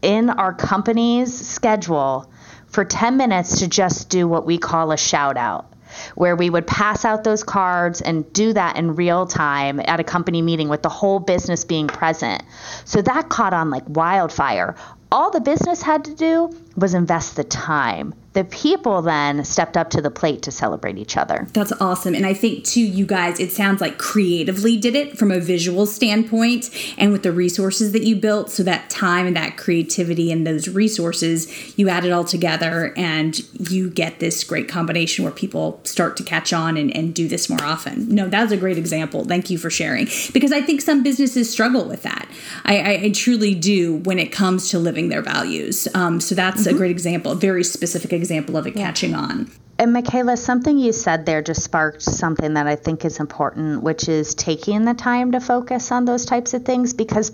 in 0.02 0.30
our 0.30 0.54
company's 0.54 1.48
schedule 1.48 2.32
for 2.68 2.86
10 2.86 3.18
minutes 3.18 3.60
to 3.60 3.68
just 3.68 4.10
do 4.10 4.28
what 4.28 4.46
we 4.46 4.58
call 4.58 4.92
a 4.92 4.98
shout 4.98 5.38
out 5.38 5.74
where 6.16 6.36
we 6.36 6.50
would 6.50 6.68
pass 6.68 7.06
out 7.06 7.24
those 7.24 7.44
cards 7.44 8.02
and 8.02 8.32
do 8.34 8.54
that 8.54 8.78
in 8.78 8.96
real 8.96 9.26
time 9.26 9.80
at 9.84 10.00
a 10.00 10.04
company 10.04 10.42
meeting 10.42 10.70
with 10.70 10.82
the 10.82 10.90
whole 10.90 11.20
business 11.20 11.66
being 11.66 11.88
present. 11.88 12.44
So 12.86 13.02
that 13.02 13.30
caught 13.30 13.54
on 13.54 13.70
like 13.70 13.84
wildfire. 13.88 14.76
All 15.12 15.32
the 15.32 15.42
business 15.42 15.82
had 15.82 16.06
to 16.06 16.16
do 16.16 16.56
was 16.76 16.94
invest 16.94 17.36
the 17.36 17.44
time 17.44 18.14
the 18.40 18.46
people 18.46 19.02
then 19.02 19.44
stepped 19.44 19.76
up 19.76 19.90
to 19.90 20.02
the 20.02 20.10
plate 20.10 20.42
to 20.44 20.50
celebrate 20.50 20.98
each 20.98 21.18
other. 21.18 21.46
That's 21.52 21.74
awesome. 21.82 22.16
And 22.16 22.26
I 22.26 22.34
think, 22.34 22.64
too, 22.64 22.80
you 22.80 23.06
guys, 23.06 23.38
it 23.38 23.52
sounds 23.52 23.82
like 23.82 23.98
creatively 23.98 24.78
did 24.78 24.96
it 24.96 25.18
from 25.18 25.30
a 25.30 25.42
visual 25.42 25.86
standpoint 25.86 26.70
and 26.98 27.12
with 27.12 27.24
the 27.24 27.34
resources 27.34 27.92
that 27.92 28.04
you 28.04 28.16
built. 28.16 28.50
So 28.50 28.64
that 28.64 28.90
time 28.90 29.28
and 29.28 29.36
that 29.36 29.58
creativity 29.58 30.32
and 30.32 30.48
those 30.48 30.70
resources, 30.70 31.78
you 31.78 31.90
add 31.90 32.06
it 32.06 32.12
all 32.12 32.24
together 32.24 32.94
and 32.96 33.38
you 33.70 33.90
get 33.90 34.22
this 34.22 34.46
great 34.46 34.70
combination 34.70 35.26
where 35.26 35.34
people 35.34 35.82
start 35.84 36.16
to 36.16 36.24
catch 36.24 36.54
on 36.54 36.78
and, 36.78 36.96
and 36.96 37.14
do 37.14 37.28
this 37.28 37.50
more 37.50 37.62
often. 37.62 38.08
No, 38.08 38.30
that 38.30 38.42
was 38.42 38.54
a 38.54 38.58
great 38.58 38.78
example. 38.78 39.26
Thank 39.26 39.50
you 39.50 39.58
for 39.58 39.70
sharing. 39.70 40.08
Because 40.32 40.54
I 40.54 40.62
think 40.62 40.80
some 40.80 41.04
businesses 41.04 41.50
struggle 41.52 41.84
with 41.84 42.04
that. 42.04 42.30
I, 42.64 42.80
I, 42.80 42.92
I 43.04 43.10
truly 43.10 43.54
do 43.54 43.98
when 43.98 44.18
it 44.18 44.32
comes 44.32 44.70
to 44.70 44.80
living 44.80 45.10
their 45.10 45.22
values. 45.22 45.90
Um, 45.94 46.22
so 46.22 46.36
that's 46.36 46.62
mm-hmm. 46.62 46.76
a 46.76 46.78
great 46.78 46.92
example, 46.92 47.34
a 47.34 47.36
very 47.36 47.66
specific 47.66 48.14
example 48.14 48.29
of 48.32 48.68
it 48.68 48.76
yeah. 48.76 48.86
catching 48.86 49.16
on. 49.16 49.52
And 49.78 49.94
Michaela, 49.94 50.36
something 50.36 50.78
you 50.78 50.92
said 50.92 51.26
there 51.26 51.42
just 51.42 51.64
sparked 51.64 52.02
something 52.02 52.56
that 52.56 52.68
I 52.68 52.76
think 52.76 53.06
is 53.06 53.20
important, 53.20 53.82
which 53.82 54.10
is 54.10 54.36
taking 54.36 54.84
the 54.84 54.94
time 54.94 55.32
to 55.32 55.40
focus 55.40 55.90
on 55.92 56.04
those 56.04 56.26
types 56.26 56.54
of 56.54 56.66
things 56.66 56.94
because 56.94 57.32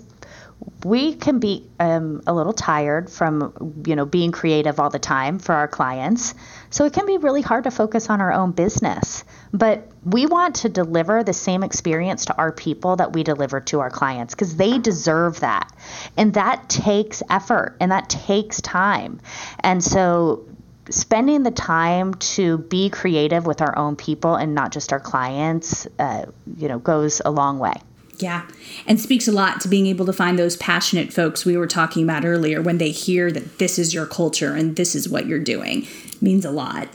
we 0.84 1.14
can 1.14 1.38
be 1.38 1.68
um, 1.80 2.22
a 2.26 2.32
little 2.32 2.52
tired 2.52 3.10
from 3.10 3.82
you 3.86 3.94
know 3.94 4.06
being 4.06 4.32
creative 4.32 4.80
all 4.80 4.90
the 4.90 4.98
time 4.98 5.38
for 5.38 5.54
our 5.54 5.68
clients 5.68 6.34
so 6.70 6.84
it 6.84 6.92
can 6.92 7.06
be 7.06 7.18
really 7.18 7.42
hard 7.42 7.64
to 7.64 7.70
focus 7.70 8.08
on 8.08 8.20
our 8.20 8.32
own 8.32 8.52
business 8.52 9.24
but 9.52 9.88
we 10.04 10.26
want 10.26 10.54
to 10.54 10.68
deliver 10.68 11.22
the 11.22 11.32
same 11.32 11.62
experience 11.62 12.24
to 12.24 12.36
our 12.36 12.52
people 12.52 12.96
that 12.96 13.12
we 13.12 13.22
deliver 13.22 13.60
to 13.60 13.80
our 13.80 13.90
clients 13.90 14.34
because 14.34 14.56
they 14.56 14.78
deserve 14.78 15.40
that 15.40 15.70
and 16.16 16.34
that 16.34 16.68
takes 16.68 17.22
effort 17.28 17.76
and 17.80 17.92
that 17.92 18.08
takes 18.08 18.60
time 18.62 19.20
and 19.60 19.84
so 19.84 20.46
spending 20.90 21.42
the 21.42 21.50
time 21.50 22.14
to 22.14 22.58
be 22.58 22.90
creative 22.90 23.46
with 23.46 23.60
our 23.60 23.76
own 23.78 23.96
people 23.96 24.34
and 24.34 24.54
not 24.54 24.72
just 24.72 24.92
our 24.92 25.00
clients, 25.00 25.86
uh, 25.98 26.26
you 26.56 26.68
know, 26.68 26.78
goes 26.78 27.20
a 27.24 27.30
long 27.30 27.58
way. 27.58 27.74
Yeah, 28.18 28.48
and 28.86 28.98
speaks 28.98 29.28
a 29.28 29.32
lot 29.32 29.60
to 29.60 29.68
being 29.68 29.86
able 29.86 30.06
to 30.06 30.12
find 30.12 30.38
those 30.38 30.56
passionate 30.56 31.12
folks 31.12 31.44
we 31.44 31.56
were 31.56 31.66
talking 31.66 32.02
about 32.02 32.24
earlier 32.24 32.62
when 32.62 32.78
they 32.78 32.90
hear 32.90 33.30
that 33.30 33.58
this 33.58 33.78
is 33.78 33.92
your 33.92 34.06
culture 34.06 34.54
and 34.54 34.76
this 34.76 34.94
is 34.94 35.08
what 35.08 35.26
you're 35.26 35.38
doing. 35.38 35.86
It 36.06 36.22
means 36.22 36.44
a 36.46 36.50
lot. 36.50 36.88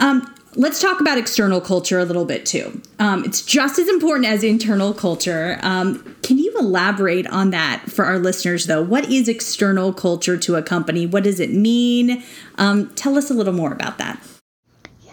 Um, 0.00 0.34
let's 0.54 0.80
talk 0.80 1.00
about 1.00 1.18
external 1.18 1.60
culture 1.60 1.98
a 1.98 2.04
little 2.04 2.24
bit 2.24 2.46
too. 2.46 2.80
Um, 2.98 3.24
it's 3.24 3.42
just 3.42 3.78
as 3.78 3.88
important 3.88 4.26
as 4.26 4.42
internal 4.42 4.94
culture. 4.94 5.58
Um, 5.62 6.16
can 6.22 6.38
you 6.38 6.41
elaborate 6.62 7.26
on 7.26 7.50
that 7.50 7.90
for 7.90 8.04
our 8.04 8.18
listeners, 8.18 8.66
though? 8.66 8.82
What 8.82 9.10
is 9.10 9.28
external 9.28 9.92
culture 9.92 10.36
to 10.38 10.56
a 10.56 10.62
company? 10.62 11.06
What 11.06 11.24
does 11.24 11.40
it 11.40 11.50
mean? 11.50 12.22
Um, 12.56 12.88
tell 12.94 13.18
us 13.18 13.30
a 13.30 13.34
little 13.34 13.52
more 13.52 13.72
about 13.72 13.98
that. 13.98 14.22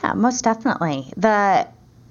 Yeah, 0.03 0.13
most 0.13 0.43
definitely. 0.43 1.11
The 1.17 1.67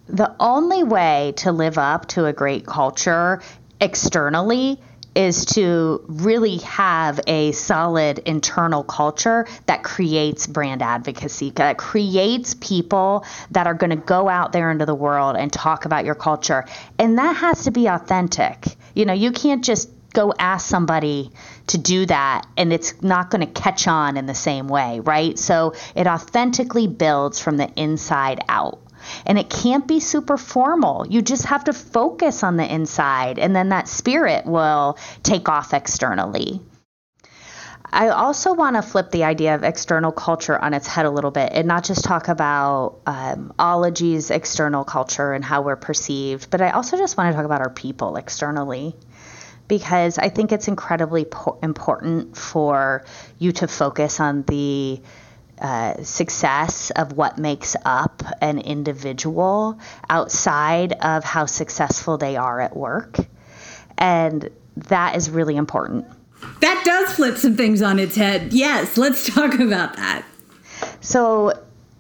the 0.08 0.34
only 0.40 0.84
way 0.84 1.34
to 1.36 1.52
live 1.52 1.76
up 1.76 2.06
to 2.08 2.24
a 2.24 2.32
great 2.32 2.66
culture 2.66 3.42
externally 3.80 4.80
is 5.18 5.44
to 5.44 6.00
really 6.06 6.58
have 6.58 7.18
a 7.26 7.50
solid 7.50 8.20
internal 8.20 8.84
culture 8.84 9.48
that 9.66 9.82
creates 9.82 10.46
brand 10.46 10.80
advocacy, 10.80 11.50
that 11.50 11.76
creates 11.76 12.54
people 12.54 13.26
that 13.50 13.66
are 13.66 13.74
going 13.74 13.90
to 13.90 13.96
go 13.96 14.28
out 14.28 14.52
there 14.52 14.70
into 14.70 14.86
the 14.86 14.94
world 14.94 15.34
and 15.36 15.52
talk 15.52 15.86
about 15.86 16.04
your 16.04 16.14
culture. 16.14 16.64
And 17.00 17.18
that 17.18 17.34
has 17.34 17.64
to 17.64 17.72
be 17.72 17.88
authentic. 17.88 18.64
You 18.94 19.06
know, 19.06 19.12
you 19.12 19.32
can't 19.32 19.64
just 19.64 19.90
go 20.12 20.32
ask 20.38 20.68
somebody 20.68 21.32
to 21.66 21.78
do 21.78 22.06
that 22.06 22.46
and 22.56 22.72
it's 22.72 23.02
not 23.02 23.28
going 23.28 23.40
to 23.40 23.60
catch 23.60 23.88
on 23.88 24.16
in 24.16 24.26
the 24.26 24.34
same 24.34 24.68
way, 24.68 25.00
right? 25.00 25.36
So 25.36 25.74
it 25.96 26.06
authentically 26.06 26.86
builds 26.86 27.40
from 27.40 27.56
the 27.56 27.68
inside 27.74 28.44
out. 28.48 28.80
And 29.26 29.38
it 29.38 29.50
can't 29.50 29.86
be 29.86 30.00
super 30.00 30.36
formal. 30.36 31.06
You 31.08 31.22
just 31.22 31.46
have 31.46 31.64
to 31.64 31.72
focus 31.72 32.42
on 32.42 32.56
the 32.56 32.72
inside, 32.72 33.38
and 33.38 33.54
then 33.54 33.70
that 33.70 33.88
spirit 33.88 34.46
will 34.46 34.98
take 35.22 35.48
off 35.48 35.72
externally. 35.74 36.60
I 37.90 38.08
also 38.08 38.52
want 38.52 38.76
to 38.76 38.82
flip 38.82 39.10
the 39.10 39.24
idea 39.24 39.54
of 39.54 39.64
external 39.64 40.12
culture 40.12 40.58
on 40.58 40.74
its 40.74 40.86
head 40.86 41.06
a 41.06 41.10
little 41.10 41.30
bit 41.30 41.52
and 41.54 41.66
not 41.66 41.84
just 41.84 42.04
talk 42.04 42.28
about 42.28 43.00
um, 43.06 43.54
Ologie's 43.58 44.30
external 44.30 44.84
culture 44.84 45.32
and 45.32 45.42
how 45.42 45.62
we're 45.62 45.76
perceived, 45.76 46.50
but 46.50 46.60
I 46.60 46.70
also 46.70 46.98
just 46.98 47.16
want 47.16 47.32
to 47.32 47.36
talk 47.36 47.46
about 47.46 47.62
our 47.62 47.70
people 47.70 48.16
externally 48.16 48.94
because 49.68 50.18
I 50.18 50.28
think 50.28 50.52
it's 50.52 50.68
incredibly 50.68 51.24
po- 51.24 51.58
important 51.62 52.36
for 52.36 53.04
you 53.38 53.52
to 53.52 53.68
focus 53.68 54.20
on 54.20 54.42
the 54.42 55.00
uh, 55.60 56.02
success 56.02 56.90
of 56.90 57.12
what 57.12 57.38
makes 57.38 57.76
up 57.84 58.22
an 58.40 58.58
individual 58.58 59.78
outside 60.08 60.92
of 60.94 61.24
how 61.24 61.46
successful 61.46 62.18
they 62.18 62.36
are 62.36 62.60
at 62.60 62.76
work. 62.76 63.16
And 63.96 64.48
that 64.76 65.16
is 65.16 65.30
really 65.30 65.56
important. 65.56 66.06
That 66.60 66.82
does 66.84 67.14
flip 67.14 67.36
some 67.36 67.56
things 67.56 67.82
on 67.82 67.98
its 67.98 68.16
head. 68.16 68.52
Yes, 68.52 68.96
let's 68.96 69.26
talk 69.32 69.54
about 69.54 69.96
that. 69.96 70.24
So, 71.00 71.52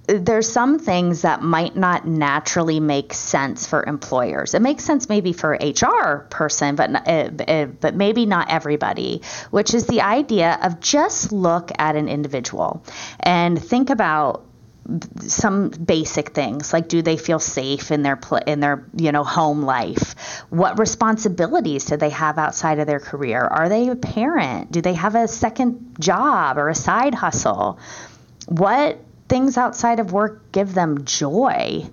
there's 0.08 0.50
some 0.50 0.78
things 0.78 1.22
that 1.22 1.42
might 1.42 1.76
not 1.76 2.06
naturally 2.06 2.80
make 2.80 3.12
sense 3.12 3.66
for 3.66 3.84
employers. 3.84 4.54
It 4.54 4.62
makes 4.62 4.82
sense 4.82 5.08
maybe 5.08 5.34
for 5.34 5.58
HR 5.60 6.26
person, 6.30 6.76
but 6.76 7.06
uh, 7.06 7.66
but 7.66 7.94
maybe 7.94 8.24
not 8.24 8.50
everybody. 8.50 9.20
Which 9.50 9.74
is 9.74 9.86
the 9.86 10.00
idea 10.00 10.58
of 10.62 10.80
just 10.80 11.30
look 11.30 11.70
at 11.78 11.94
an 11.94 12.08
individual 12.08 12.82
and 13.20 13.62
think 13.62 13.90
about 13.90 14.46
some 15.20 15.68
basic 15.68 16.30
things 16.30 16.72
like 16.72 16.88
do 16.88 17.02
they 17.02 17.18
feel 17.18 17.38
safe 17.38 17.90
in 17.90 18.02
their 18.02 18.16
pl- 18.16 18.40
in 18.46 18.60
their 18.60 18.86
you 18.96 19.12
know 19.12 19.22
home 19.22 19.60
life 19.60 20.14
what 20.48 20.78
responsibilities 20.78 21.84
do 21.84 21.98
they 21.98 22.08
have 22.08 22.38
outside 22.38 22.78
of 22.78 22.86
their 22.86 22.98
career 22.98 23.38
are 23.42 23.68
they 23.68 23.88
a 23.88 23.94
parent 23.94 24.72
do 24.72 24.80
they 24.80 24.94
have 24.94 25.14
a 25.14 25.28
second 25.28 25.94
job 26.00 26.56
or 26.56 26.70
a 26.70 26.74
side 26.74 27.14
hustle 27.14 27.78
what 28.46 28.98
things 29.28 29.56
outside 29.56 30.00
of 30.00 30.12
work 30.12 30.52
give 30.52 30.74
them 30.74 31.04
joy? 31.04 31.88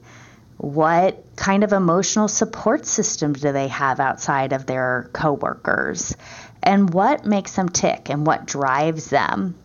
What 0.58 1.24
kind 1.36 1.63
of 1.63 1.74
emotional 1.74 2.28
support 2.28 2.86
system 2.86 3.34
do 3.34 3.52
they 3.52 3.67
have 3.67 4.00
outside 4.00 4.54
of 4.54 4.65
their 4.65 5.10
coworkers? 5.13 6.15
And 6.63 6.93
what 6.93 7.26
makes 7.26 7.56
them 7.56 7.69
tick 7.69 8.10
and 8.10 8.26
what 8.26 8.45
drives 8.48 9.10
them? 9.10 9.56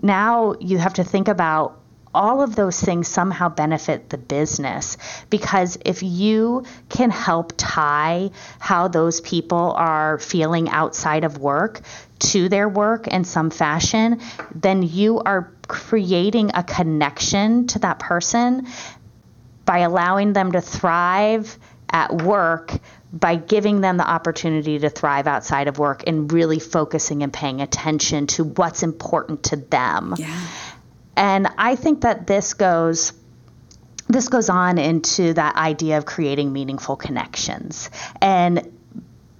Now 0.00 0.54
you 0.60 0.78
have 0.78 0.94
to 0.94 1.04
think 1.04 1.28
about 1.28 1.78
all 2.14 2.42
of 2.42 2.56
those 2.56 2.80
things 2.80 3.06
somehow 3.06 3.48
benefit 3.48 4.08
the 4.08 4.18
business 4.18 4.96
because 5.30 5.78
if 5.84 6.02
you 6.02 6.64
can 6.88 7.10
help 7.10 7.52
tie 7.56 8.30
how 8.58 8.88
those 8.88 9.20
people 9.20 9.72
are 9.76 10.18
feeling 10.18 10.68
outside 10.70 11.24
of 11.24 11.38
work 11.38 11.80
to 12.18 12.48
their 12.48 12.68
work 12.68 13.06
in 13.06 13.24
some 13.24 13.50
fashion, 13.50 14.20
then 14.54 14.82
you 14.82 15.20
are 15.20 15.52
creating 15.68 16.50
a 16.54 16.64
connection 16.64 17.66
to 17.68 17.78
that 17.80 17.98
person 17.98 18.66
by 19.64 19.78
allowing 19.78 20.32
them 20.32 20.52
to 20.52 20.60
thrive 20.60 21.58
at 21.90 22.22
work 22.22 22.72
by 23.12 23.36
giving 23.36 23.80
them 23.80 23.96
the 23.96 24.08
opportunity 24.08 24.78
to 24.78 24.90
thrive 24.90 25.26
outside 25.26 25.68
of 25.68 25.78
work 25.78 26.04
and 26.06 26.30
really 26.32 26.58
focusing 26.58 27.22
and 27.22 27.32
paying 27.32 27.60
attention 27.60 28.26
to 28.26 28.44
what's 28.44 28.82
important 28.82 29.44
to 29.44 29.56
them. 29.56 30.14
Yeah. 30.18 30.46
And 31.16 31.48
I 31.56 31.74
think 31.74 32.02
that 32.02 32.26
this 32.26 32.54
goes 32.54 33.12
this 34.10 34.28
goes 34.28 34.48
on 34.48 34.78
into 34.78 35.34
that 35.34 35.56
idea 35.56 35.98
of 35.98 36.06
creating 36.06 36.50
meaningful 36.50 36.96
connections. 36.96 37.90
And 38.22 38.77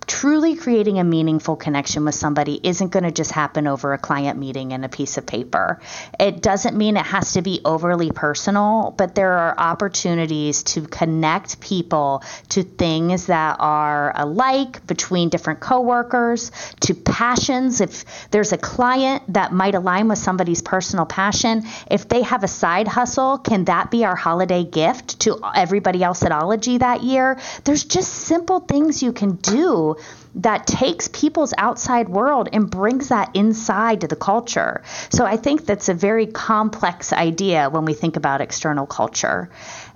truly 0.08 0.56
creating 0.56 0.98
a 0.98 1.04
meaningful 1.04 1.54
connection 1.54 2.04
with 2.04 2.14
somebody 2.14 2.58
isn't 2.62 2.88
going 2.88 3.04
to 3.04 3.12
just 3.12 3.30
happen 3.30 3.66
over 3.66 3.92
a 3.92 3.98
client 3.98 4.38
meeting 4.38 4.72
and 4.72 4.84
a 4.84 4.88
piece 4.88 5.18
of 5.18 5.26
paper. 5.26 5.80
It 6.18 6.42
doesn't 6.42 6.76
mean 6.76 6.96
it 6.96 7.06
has 7.06 7.34
to 7.34 7.42
be 7.42 7.60
overly 7.64 8.10
personal, 8.10 8.94
but 8.96 9.14
there 9.14 9.32
are 9.34 9.54
opportunities 9.58 10.62
to 10.64 10.82
connect 10.82 11.60
people 11.60 12.24
to 12.48 12.62
things 12.62 13.26
that 13.26 13.56
are 13.60 14.12
alike 14.16 14.86
between 14.86 15.28
different 15.28 15.60
coworkers, 15.60 16.50
to 16.80 16.94
passions. 16.94 17.80
If 17.80 18.30
there's 18.30 18.52
a 18.52 18.58
client 18.58 19.22
that 19.34 19.52
might 19.52 19.74
align 19.74 20.08
with 20.08 20.18
somebody's 20.18 20.62
personal 20.62 21.04
passion, 21.04 21.64
if 21.90 22.08
they 22.08 22.22
have 22.22 22.42
a 22.42 22.48
side 22.48 22.88
hustle, 22.88 23.38
can 23.38 23.66
that 23.66 23.90
be 23.90 24.06
our 24.06 24.16
holiday 24.16 24.64
gift 24.64 25.20
to 25.20 25.38
everybody 25.54 26.02
else 26.02 26.22
at 26.22 26.32
Ologie 26.32 26.78
that 26.78 27.02
year? 27.02 27.38
There's 27.64 27.84
just 27.84 28.12
simple 28.12 28.60
things 28.60 29.02
you 29.02 29.12
can 29.12 29.36
do 29.36 29.96
that 30.36 30.66
takes 30.66 31.08
people's 31.08 31.54
outside 31.58 32.08
world 32.08 32.48
and 32.52 32.70
brings 32.70 33.08
that 33.08 33.34
inside 33.34 34.02
to 34.02 34.08
the 34.08 34.16
culture. 34.16 34.82
So 35.10 35.24
I 35.24 35.36
think 35.36 35.66
that's 35.66 35.88
a 35.88 35.94
very 35.94 36.26
complex 36.26 37.12
idea 37.12 37.70
when 37.70 37.84
we 37.84 37.94
think 37.94 38.16
about 38.16 38.40
external 38.40 38.86
culture. 38.86 39.50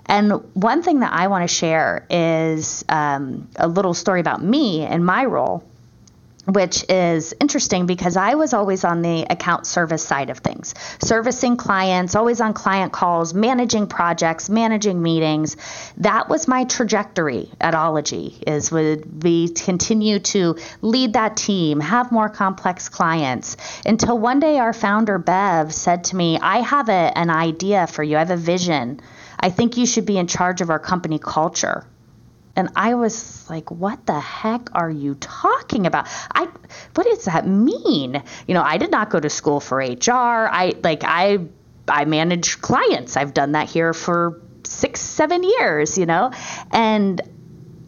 And 0.07 0.33
one 0.55 0.83
thing 0.83 1.01
that 1.01 1.13
I 1.13 1.29
want 1.29 1.49
to 1.49 1.55
share 1.55 2.07
is 2.11 2.85
um, 2.89 3.49
a 3.57 3.69
little 3.69 3.95
story 3.95 4.21
about 4.21 4.43
me 4.43 4.83
and 4.83 5.05
my 5.05 5.25
role 5.25 5.65
which 6.47 6.85
is 6.89 7.35
interesting 7.41 7.87
because 7.87 8.17
I 8.17 8.35
was 8.35 8.53
always 8.53 8.85
on 8.85 9.03
the 9.03 9.23
account 9.31 9.67
service 9.67 10.03
side 10.03 10.29
of 10.29 10.39
things, 10.39 10.75
servicing 11.01 11.57
clients, 11.57 12.17
always 12.17 12.41
on 12.41 12.53
client 12.53 12.93
calls, 12.93 13.33
managing 13.33 13.87
projects, 13.87 14.51
managing 14.51 15.01
meetings. 15.01 15.57
That 15.99 16.29
was 16.29 16.49
my 16.49 16.65
trajectory 16.65 17.49
at 17.61 17.75
Ologie 17.75 18.43
is 18.47 18.73
would 18.73 19.23
we 19.23 19.51
continue 19.51 20.19
to 20.19 20.57
lead 20.81 21.13
that 21.13 21.37
team, 21.37 21.79
have 21.79 22.11
more 22.11 22.29
complex 22.29 22.89
clients 22.89 23.57
until 23.87 24.19
one 24.19 24.41
day 24.41 24.59
our 24.59 24.73
founder 24.73 25.19
Bev 25.19 25.73
said 25.73 26.05
to 26.05 26.17
me, 26.17 26.39
"I 26.39 26.59
have 26.59 26.89
a, 26.89 27.17
an 27.17 27.31
idea 27.31 27.87
for 27.87 28.03
you. 28.03 28.17
I 28.17 28.21
have 28.21 28.31
a 28.31 28.37
vision. 28.37 29.01
I 29.39 29.51
think 29.51 29.77
you 29.77 29.87
should 29.87 30.07
be 30.07 30.19
in 30.19 30.27
charge 30.27 30.61
of 30.61 30.71
our 30.71 30.81
company 30.81 31.19
culture." 31.19 31.85
And 32.55 32.69
I 32.77 32.95
was 32.95 33.49
like, 33.49 33.71
what 33.71 34.05
the 34.07 34.21
heck 34.21 34.69
are 34.75 34.91
you 34.91 35.15
talking 35.17 35.87
about? 35.87 36.07
I 36.33 36.49
what 36.95 37.07
does 37.07 37.25
that 37.25 37.47
mean? 37.47 38.23
You 38.47 38.55
know, 38.55 38.63
I 38.63 38.79
did 38.79 38.91
not 38.91 39.11
go 39.11 39.21
to 39.21 39.31
school 39.31 39.61
for 39.61 39.79
HR. 39.79 40.13
I 40.13 40.75
like 40.83 41.03
I 41.05 41.39
I 41.89 42.05
manage 42.05 42.61
clients. 42.61 43.17
I've 43.17 43.35
done 43.35 43.53
that 43.53 43.69
here 43.69 43.93
for 43.95 44.41
six, 44.65 45.01
seven 45.01 45.43
years, 45.43 45.99
you 45.99 46.07
know? 46.07 46.31
And 46.71 47.21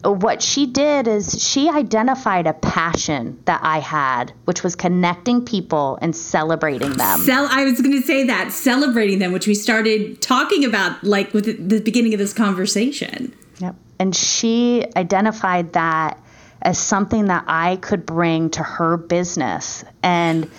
what 0.03 0.41
she 0.41 0.67
did 0.67 1.07
is 1.07 1.43
she 1.43 1.69
identified 1.69 2.45
a 2.45 2.53
passion 2.53 3.39
that 3.45 3.61
I 3.63 3.79
had, 3.79 4.33
which 4.45 4.63
was 4.63 4.75
connecting 4.75 5.43
people 5.43 5.97
and 6.01 6.15
celebrating 6.15 6.91
them. 6.93 7.21
Cel- 7.21 7.47
I 7.49 7.63
was 7.63 7.81
going 7.81 7.99
to 7.99 8.05
say 8.05 8.23
that 8.25 8.51
celebrating 8.51 9.19
them, 9.19 9.31
which 9.31 9.47
we 9.47 9.55
started 9.55 10.21
talking 10.21 10.63
about 10.63 11.03
like 11.03 11.33
with 11.33 11.69
the 11.69 11.79
beginning 11.79 12.13
of 12.13 12.19
this 12.19 12.33
conversation. 12.33 13.33
Yep. 13.59 13.75
And 13.99 14.15
she 14.15 14.85
identified 14.95 15.73
that 15.73 16.19
as 16.61 16.77
something 16.79 17.25
that 17.25 17.45
I 17.47 17.75
could 17.77 18.05
bring 18.05 18.49
to 18.51 18.63
her 18.63 18.97
business. 18.97 19.85
And 20.01 20.49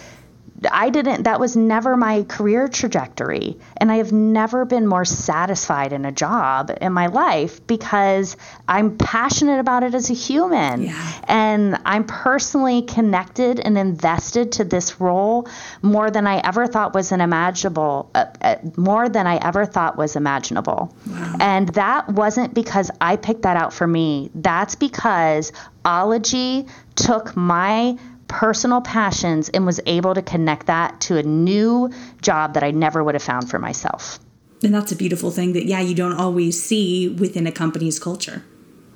I 0.71 0.91
didn't, 0.91 1.25
that 1.25 1.39
was 1.39 1.57
never 1.57 1.97
my 1.97 2.23
career 2.23 2.69
trajectory. 2.69 3.59
And 3.77 3.93
I 3.93 3.97
have 3.97 4.13
never 4.13 4.65
been 4.65 4.87
more 4.87 5.05
satisfied 5.05 5.93
in 5.93 6.05
a 6.05 6.13
job 6.13 6.71
in 6.81 6.93
my 6.93 7.09
life 7.09 7.67
because 7.67 8.37
I'm 8.67 8.97
passionate 8.97 9.61
about 9.61 9.83
it 9.83 9.95
as 9.95 10.11
a 10.11 10.15
human. 10.15 10.85
Yeah. 10.85 11.13
And 11.25 11.79
I'm 11.85 12.05
personally 12.05 12.83
connected 12.83 13.61
and 13.61 13.77
invested 13.77 14.53
to 14.53 14.65
this 14.65 15.01
role 15.01 15.49
more 15.83 16.11
than 16.11 16.27
I 16.27 16.39
ever 16.39 16.67
thought 16.67 16.95
was 16.95 17.13
unimaginable, 17.13 18.11
uh, 18.15 18.27
uh, 18.41 18.57
more 18.77 19.09
than 19.09 19.27
I 19.27 19.37
ever 19.37 19.67
thought 19.67 19.97
was 19.97 20.17
imaginable. 20.17 20.95
Wow. 21.07 21.37
And 21.41 21.69
that 21.71 22.09
wasn't 22.09 22.55
because 22.55 22.91
I 23.01 23.17
picked 23.17 23.43
that 23.43 23.57
out 23.57 23.73
for 23.73 23.87
me. 23.87 24.31
That's 24.35 24.75
because 24.75 25.53
Ologie 25.85 26.69
took 26.95 27.37
my 27.37 27.99
personal 28.29 28.81
passions 28.81 29.49
and 29.51 29.67
was 29.67 29.81
able 29.87 30.15
to 30.15 30.23
connect 30.23 30.67
that 30.67 31.01
to 31.03 31.17
a 31.17 31.23
new 31.23 31.91
job 32.23 32.55
that 32.55 32.63
I 32.63 32.71
never 32.71 33.03
would 33.05 33.15
have 33.15 33.23
found 33.23 33.49
for 33.49 33.59
myself. 33.59 34.19
And 34.63 34.75
that's 34.75 34.93
a 34.93 34.97
beautiful 34.97 35.31
thing 35.31 35.53
that, 35.53 35.67
yeah, 35.67 35.81
you 35.81 35.95
don't 35.95 36.15
always 36.15 36.63
see 36.63 37.09
within 37.09 37.47
a 37.47 37.53
company's 37.53 37.99
culture. 37.99 38.45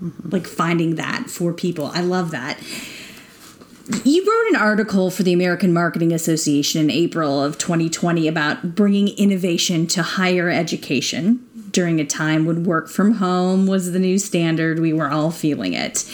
Mm-hmm. 0.03 0.31
Like 0.31 0.47
finding 0.47 0.95
that 0.97 1.29
for 1.29 1.53
people. 1.53 1.87
I 1.95 2.01
love 2.01 2.31
that. 2.31 2.59
You 4.05 4.25
wrote 4.25 4.55
an 4.55 4.57
article 4.57 5.11
for 5.11 5.25
the 5.25 5.33
American 5.33 5.73
Marketing 5.73 6.13
Association 6.13 6.83
in 6.83 6.91
April 6.91 7.43
of 7.43 7.59
2020 7.59 8.29
about 8.29 8.75
bringing 8.75 9.09
innovation 9.09 9.87
to 9.89 10.03
higher 10.03 10.49
education 10.49 11.45
during 11.71 12.01
a 12.01 12.05
time 12.05 12.47
when 12.47 12.65
work 12.65 12.89
from 12.89 13.13
home 13.15 13.67
was 13.67 13.93
the 13.93 13.99
new 13.99 14.19
standard. 14.19 14.79
We 14.79 14.93
were 14.93 15.11
all 15.11 15.31
feeling 15.31 15.75
it. 15.75 16.09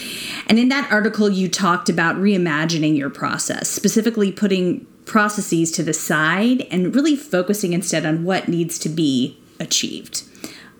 And 0.47 0.59
in 0.59 0.69
that 0.69 0.91
article, 0.91 1.29
you 1.29 1.49
talked 1.49 1.89
about 1.89 2.17
reimagining 2.17 2.97
your 2.97 3.09
process, 3.09 3.69
specifically 3.69 4.31
putting 4.31 4.85
processes 5.05 5.71
to 5.71 5.83
the 5.83 5.93
side 5.93 6.61
and 6.69 6.93
really 6.93 7.15
focusing 7.15 7.73
instead 7.73 8.05
on 8.05 8.23
what 8.23 8.47
needs 8.47 8.77
to 8.79 8.89
be 8.89 9.39
achieved. 9.59 10.23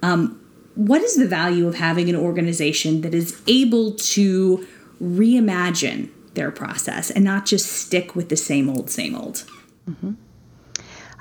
Um, 0.04 0.40
what 0.76 1.02
is 1.02 1.16
the 1.16 1.28
value 1.28 1.68
of 1.68 1.76
having 1.76 2.10
an 2.10 2.16
organization 2.16 3.02
that 3.02 3.14
is 3.14 3.42
able 3.48 3.94
to 3.94 4.68
reimagine 5.02 6.10
their 6.36 6.52
process 6.52 7.10
and 7.10 7.24
not 7.24 7.46
just 7.46 7.72
stick 7.72 8.16
with 8.16 8.30
the 8.30 8.38
same 8.38 8.70
old, 8.70 8.90
same 8.92 9.16
old? 9.16 9.44
Mm-hmm. 9.90 10.14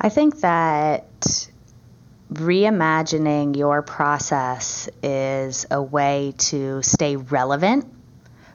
I 0.00 0.08
think 0.10 0.40
that 0.40 1.48
reimagining 2.32 3.56
your 3.56 3.82
process 3.82 4.88
is 5.02 5.66
a 5.70 5.80
way 5.80 6.34
to 6.38 6.82
stay 6.82 7.16
relevant 7.16 7.86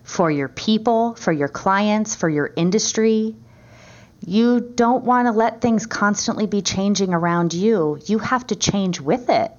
for 0.03 0.29
your 0.29 0.49
people, 0.49 1.15
for 1.15 1.31
your 1.31 1.47
clients, 1.47 2.15
for 2.15 2.29
your 2.29 2.51
industry. 2.55 3.36
You 4.25 4.60
don't 4.60 5.03
want 5.03 5.27
to 5.27 5.31
let 5.31 5.62
things 5.62 5.86
constantly 5.86 6.47
be 6.47 6.62
changing 6.62 7.13
around 7.13 7.53
you. 7.53 7.99
You 8.05 8.19
have 8.19 8.45
to 8.47 8.55
change 8.55 8.99
with 8.99 9.29
it. 9.29 9.51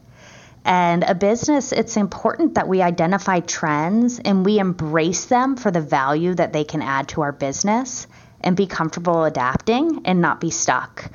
And 0.64 1.02
a 1.02 1.14
business, 1.14 1.72
it's 1.72 1.96
important 1.96 2.54
that 2.54 2.68
we 2.68 2.82
identify 2.82 3.40
trends 3.40 4.20
and 4.20 4.44
we 4.44 4.58
embrace 4.58 5.24
them 5.24 5.56
for 5.56 5.72
the 5.72 5.80
value 5.80 6.34
that 6.34 6.52
they 6.52 6.62
can 6.62 6.82
add 6.82 7.08
to 7.08 7.22
our 7.22 7.32
business 7.32 8.06
and 8.40 8.56
be 8.56 8.66
comfortable 8.66 9.24
adapting 9.24 10.02
and 10.04 10.20
not 10.20 10.40
be 10.40 10.50
stuck. 10.50 11.10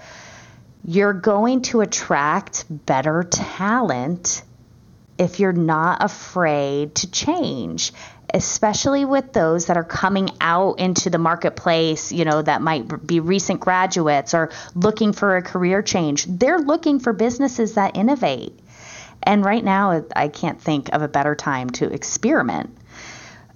You're 0.88 1.13
going 1.13 1.62
to 1.63 1.82
attract 1.82 2.65
better 2.69 3.23
talent 3.23 4.41
if 5.19 5.39
you're 5.39 5.54
not 5.54 6.04
afraid 6.04 6.95
to 6.95 7.12
change 7.12 7.91
especially 8.34 9.06
with 9.06 9.34
those 9.34 9.67
that 9.67 9.78
are 9.78 9.84
coming 9.84 10.30
out 10.41 10.80
into 10.80 11.10
the 11.10 11.17
marketplace, 11.17 12.12
you 12.12 12.26
know, 12.26 12.41
that 12.41 12.62
might 12.62 13.08
be 13.08 13.19
recent 13.19 13.60
graduates 13.60 14.34
or 14.34 14.52
looking 14.76 15.13
for 15.13 15.38
a 15.38 15.41
career 15.41 15.82
change. 15.82 16.26
They're 16.26 16.60
looking 16.60 17.00
for 17.00 17.13
businesses 17.13 17.76
that 17.76 17.95
innovate. 17.95 18.58
And 19.23 19.43
right 19.43 19.63
now, 19.63 20.06
I 20.15 20.28
can't 20.28 20.62
think 20.62 20.93
of 20.93 21.02
a 21.02 21.08
better 21.08 21.36
time 21.36 21.69
to 21.71 21.91
experiment 21.91 22.78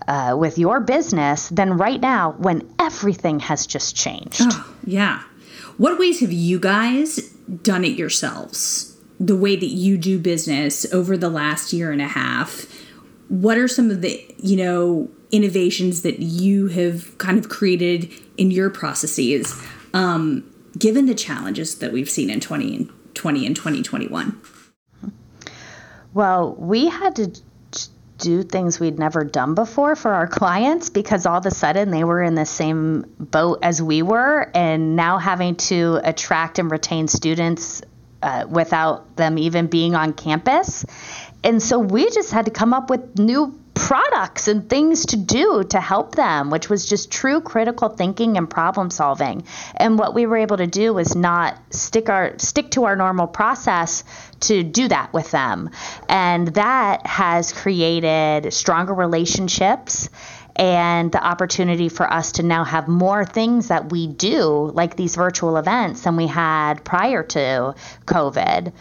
uh, 0.07 0.35
with 0.37 0.57
your 0.57 0.79
business 0.79 1.49
than 1.49 1.77
right 1.77 1.99
now 1.99 2.31
when 2.31 2.73
everything 2.79 3.39
has 3.41 3.67
just 3.67 3.95
changed. 3.95 4.41
Oh, 4.41 4.75
yeah. 4.85 5.21
What 5.77 5.99
ways 5.99 6.19
have 6.19 6.31
you 6.31 6.59
guys 6.59 7.17
done 7.63 7.83
it 7.83 7.97
yourselves? 7.97 8.97
The 9.19 9.35
way 9.35 9.55
that 9.55 9.67
you 9.67 9.97
do 9.97 10.19
business 10.19 10.91
over 10.93 11.17
the 11.17 11.29
last 11.29 11.73
year 11.73 11.91
and 11.91 12.01
a 12.01 12.07
half? 12.07 12.65
What 13.29 13.57
are 13.57 13.67
some 13.67 13.89
of 13.91 14.01
the, 14.01 14.35
you 14.37 14.57
know, 14.57 15.09
innovations 15.31 16.01
that 16.01 16.19
you 16.19 16.67
have 16.67 17.17
kind 17.17 17.37
of 17.37 17.49
created 17.49 18.11
in 18.37 18.51
your 18.51 18.69
processes, 18.69 19.55
um, 19.93 20.43
given 20.77 21.05
the 21.05 21.15
challenges 21.15 21.77
that 21.79 21.91
we've 21.91 22.09
seen 22.09 22.29
in 22.29 22.39
2020 22.39 23.45
and 23.45 23.55
2021? 23.55 24.41
Well, 26.13 26.55
we 26.55 26.89
had 26.89 27.15
to 27.15 27.31
do 28.21 28.43
things 28.43 28.79
we'd 28.79 28.99
never 28.99 29.23
done 29.23 29.55
before 29.55 29.95
for 29.95 30.13
our 30.13 30.27
clients 30.27 30.89
because 30.89 31.25
all 31.25 31.37
of 31.37 31.45
a 31.45 31.51
sudden 31.51 31.89
they 31.89 32.03
were 32.03 32.21
in 32.21 32.35
the 32.35 32.45
same 32.45 33.03
boat 33.19 33.59
as 33.63 33.81
we 33.81 34.01
were, 34.03 34.49
and 34.53 34.95
now 34.95 35.17
having 35.17 35.55
to 35.55 35.99
attract 36.03 36.59
and 36.59 36.71
retain 36.71 37.07
students 37.07 37.81
uh, 38.21 38.45
without 38.47 39.15
them 39.15 39.37
even 39.37 39.67
being 39.67 39.95
on 39.95 40.13
campus. 40.13 40.85
And 41.43 41.61
so 41.61 41.79
we 41.79 42.09
just 42.11 42.31
had 42.31 42.45
to 42.45 42.51
come 42.51 42.73
up 42.73 42.89
with 42.89 43.17
new 43.17 43.59
products 43.81 44.47
and 44.47 44.69
things 44.69 45.07
to 45.07 45.17
do 45.17 45.63
to 45.63 45.81
help 45.81 46.13
them, 46.13 46.51
which 46.51 46.69
was 46.69 46.85
just 46.85 47.11
true 47.11 47.41
critical 47.41 47.89
thinking 47.89 48.37
and 48.37 48.47
problem 48.47 48.91
solving. 48.91 49.43
And 49.75 49.97
what 49.97 50.13
we 50.13 50.27
were 50.27 50.37
able 50.37 50.57
to 50.57 50.67
do 50.67 50.93
was 50.93 51.15
not 51.15 51.57
stick 51.73 52.07
our 52.07 52.37
stick 52.37 52.69
to 52.71 52.83
our 52.83 52.95
normal 52.95 53.25
process 53.25 54.03
to 54.41 54.61
do 54.61 54.87
that 54.87 55.11
with 55.13 55.31
them. 55.31 55.71
And 56.07 56.49
that 56.49 57.07
has 57.07 57.53
created 57.53 58.53
stronger 58.53 58.93
relationships 58.93 60.09
and 60.55 61.11
the 61.11 61.23
opportunity 61.23 61.89
for 61.89 62.11
us 62.11 62.33
to 62.33 62.43
now 62.43 62.63
have 62.63 62.87
more 62.87 63.25
things 63.25 63.69
that 63.69 63.91
we 63.91 64.05
do, 64.05 64.69
like 64.73 64.95
these 64.95 65.15
virtual 65.15 65.57
events, 65.57 66.01
than 66.01 66.17
we 66.17 66.27
had 66.27 66.83
prior 66.83 67.23
to 67.23 67.73
COVID. 68.05 68.73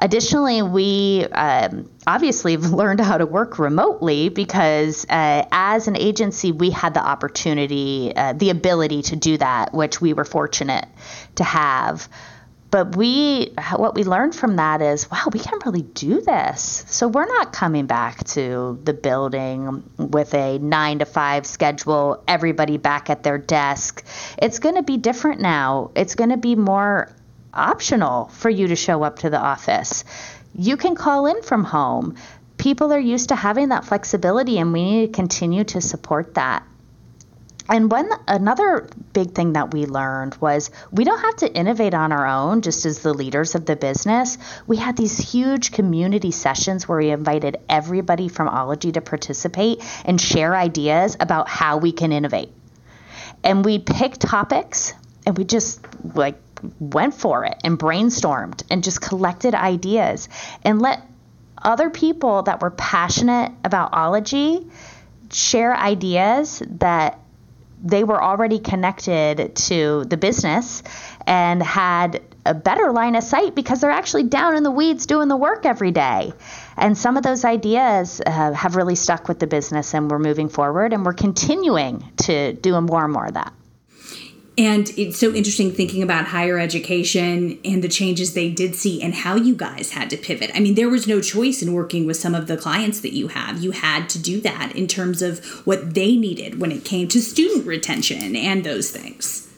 Additionally, 0.00 0.62
we 0.62 1.26
um, 1.32 1.90
obviously 2.06 2.52
have 2.52 2.72
learned 2.72 3.00
how 3.00 3.18
to 3.18 3.26
work 3.26 3.58
remotely 3.58 4.28
because 4.30 5.04
uh, 5.08 5.46
as 5.52 5.88
an 5.88 5.96
agency, 5.96 6.52
we 6.52 6.70
had 6.70 6.94
the 6.94 7.04
opportunity, 7.04 8.12
uh, 8.16 8.32
the 8.32 8.50
ability 8.50 9.02
to 9.02 9.16
do 9.16 9.36
that, 9.36 9.74
which 9.74 10.00
we 10.00 10.12
were 10.14 10.24
fortunate 10.24 10.86
to 11.36 11.44
have. 11.44 12.08
But 12.70 12.94
we, 12.94 13.52
what 13.74 13.96
we 13.96 14.04
learned 14.04 14.34
from 14.34 14.56
that 14.56 14.80
is, 14.80 15.10
wow, 15.10 15.24
we 15.32 15.40
can 15.40 15.58
really 15.66 15.82
do 15.82 16.20
this. 16.20 16.84
So 16.86 17.08
we're 17.08 17.26
not 17.26 17.52
coming 17.52 17.86
back 17.86 18.22
to 18.28 18.78
the 18.84 18.94
building 18.94 19.82
with 19.98 20.34
a 20.34 20.58
nine 20.58 21.00
to 21.00 21.04
five 21.04 21.46
schedule, 21.46 22.22
everybody 22.28 22.76
back 22.76 23.10
at 23.10 23.24
their 23.24 23.38
desk. 23.38 24.04
It's 24.38 24.60
going 24.60 24.76
to 24.76 24.84
be 24.84 24.98
different 24.98 25.40
now. 25.40 25.90
It's 25.96 26.14
going 26.14 26.30
to 26.30 26.36
be 26.36 26.54
more 26.54 27.12
optional 27.52 28.28
for 28.28 28.50
you 28.50 28.68
to 28.68 28.76
show 28.76 29.02
up 29.02 29.20
to 29.20 29.30
the 29.30 29.38
office. 29.38 30.04
You 30.54 30.76
can 30.76 30.94
call 30.94 31.26
in 31.26 31.42
from 31.42 31.64
home. 31.64 32.16
People 32.58 32.92
are 32.92 33.00
used 33.00 33.30
to 33.30 33.36
having 33.36 33.68
that 33.70 33.84
flexibility, 33.84 34.58
and 34.58 34.72
we 34.72 34.84
need 34.84 35.06
to 35.06 35.12
continue 35.12 35.64
to 35.64 35.80
support 35.80 36.34
that. 36.34 36.64
And 37.70 37.88
one 37.88 38.10
another 38.26 38.88
big 39.12 39.32
thing 39.32 39.52
that 39.52 39.72
we 39.72 39.86
learned 39.86 40.34
was 40.40 40.72
we 40.90 41.04
don't 41.04 41.20
have 41.20 41.36
to 41.36 41.54
innovate 41.54 41.94
on 41.94 42.10
our 42.10 42.26
own 42.26 42.62
just 42.62 42.84
as 42.84 42.98
the 42.98 43.14
leaders 43.14 43.54
of 43.54 43.64
the 43.64 43.76
business. 43.76 44.38
We 44.66 44.76
had 44.76 44.96
these 44.96 45.16
huge 45.16 45.70
community 45.70 46.32
sessions 46.32 46.88
where 46.88 46.98
we 46.98 47.10
invited 47.10 47.58
everybody 47.68 48.28
from 48.28 48.48
Ologie 48.48 48.92
to 48.94 49.00
participate 49.00 49.84
and 50.04 50.20
share 50.20 50.56
ideas 50.56 51.16
about 51.20 51.48
how 51.48 51.76
we 51.76 51.92
can 51.92 52.10
innovate. 52.10 52.50
And 53.44 53.64
we 53.64 53.78
picked 53.78 54.20
topics 54.20 54.92
and 55.24 55.38
we 55.38 55.44
just 55.44 55.86
like 56.16 56.36
went 56.78 57.14
for 57.14 57.44
it 57.44 57.56
and 57.64 57.78
brainstormed 57.78 58.62
and 58.70 58.84
just 58.84 59.00
collected 59.00 59.54
ideas 59.54 60.28
and 60.62 60.80
let 60.80 61.06
other 61.62 61.90
people 61.90 62.42
that 62.42 62.62
were 62.62 62.70
passionate 62.70 63.52
about 63.64 63.92
Ologie 63.92 64.70
share 65.30 65.76
ideas 65.76 66.62
that 66.78 67.20
they 67.82 68.04
were 68.04 68.22
already 68.22 68.58
connected 68.58 69.54
to 69.56 70.04
the 70.04 70.16
business 70.16 70.82
and 71.26 71.62
had 71.62 72.20
a 72.44 72.54
better 72.54 72.92
line 72.92 73.14
of 73.16 73.22
sight 73.22 73.54
because 73.54 73.80
they're 73.80 73.90
actually 73.90 74.24
down 74.24 74.56
in 74.56 74.62
the 74.62 74.70
weeds 74.70 75.06
doing 75.06 75.28
the 75.28 75.36
work 75.36 75.64
every 75.66 75.90
day. 75.90 76.32
And 76.76 76.96
some 76.96 77.16
of 77.16 77.22
those 77.22 77.44
ideas 77.44 78.20
uh, 78.24 78.52
have 78.52 78.76
really 78.76 78.94
stuck 78.94 79.28
with 79.28 79.38
the 79.38 79.46
business, 79.46 79.94
and 79.94 80.10
we're 80.10 80.18
moving 80.18 80.48
forward 80.48 80.92
and 80.92 81.04
we're 81.04 81.12
continuing 81.12 82.10
to 82.18 82.54
do 82.54 82.78
more 82.80 83.04
and 83.04 83.12
more 83.12 83.26
of 83.26 83.34
that. 83.34 83.52
And 84.60 84.90
it's 84.98 85.16
so 85.16 85.32
interesting 85.32 85.72
thinking 85.72 86.02
about 86.02 86.26
higher 86.26 86.58
education 86.58 87.58
and 87.64 87.82
the 87.82 87.88
changes 87.88 88.34
they 88.34 88.50
did 88.50 88.74
see 88.74 89.00
and 89.00 89.14
how 89.14 89.34
you 89.34 89.56
guys 89.56 89.92
had 89.92 90.10
to 90.10 90.18
pivot. 90.18 90.50
I 90.54 90.60
mean, 90.60 90.74
there 90.74 90.90
was 90.90 91.06
no 91.06 91.22
choice 91.22 91.62
in 91.62 91.72
working 91.72 92.04
with 92.04 92.18
some 92.18 92.34
of 92.34 92.46
the 92.46 92.58
clients 92.58 93.00
that 93.00 93.14
you 93.14 93.28
have. 93.28 93.62
You 93.64 93.70
had 93.70 94.10
to 94.10 94.18
do 94.18 94.38
that 94.42 94.76
in 94.76 94.86
terms 94.86 95.22
of 95.22 95.42
what 95.66 95.94
they 95.94 96.14
needed 96.14 96.60
when 96.60 96.72
it 96.72 96.84
came 96.84 97.08
to 97.08 97.22
student 97.22 97.66
retention 97.66 98.36
and 98.36 98.62
those 98.62 98.90
things. 98.90 99.50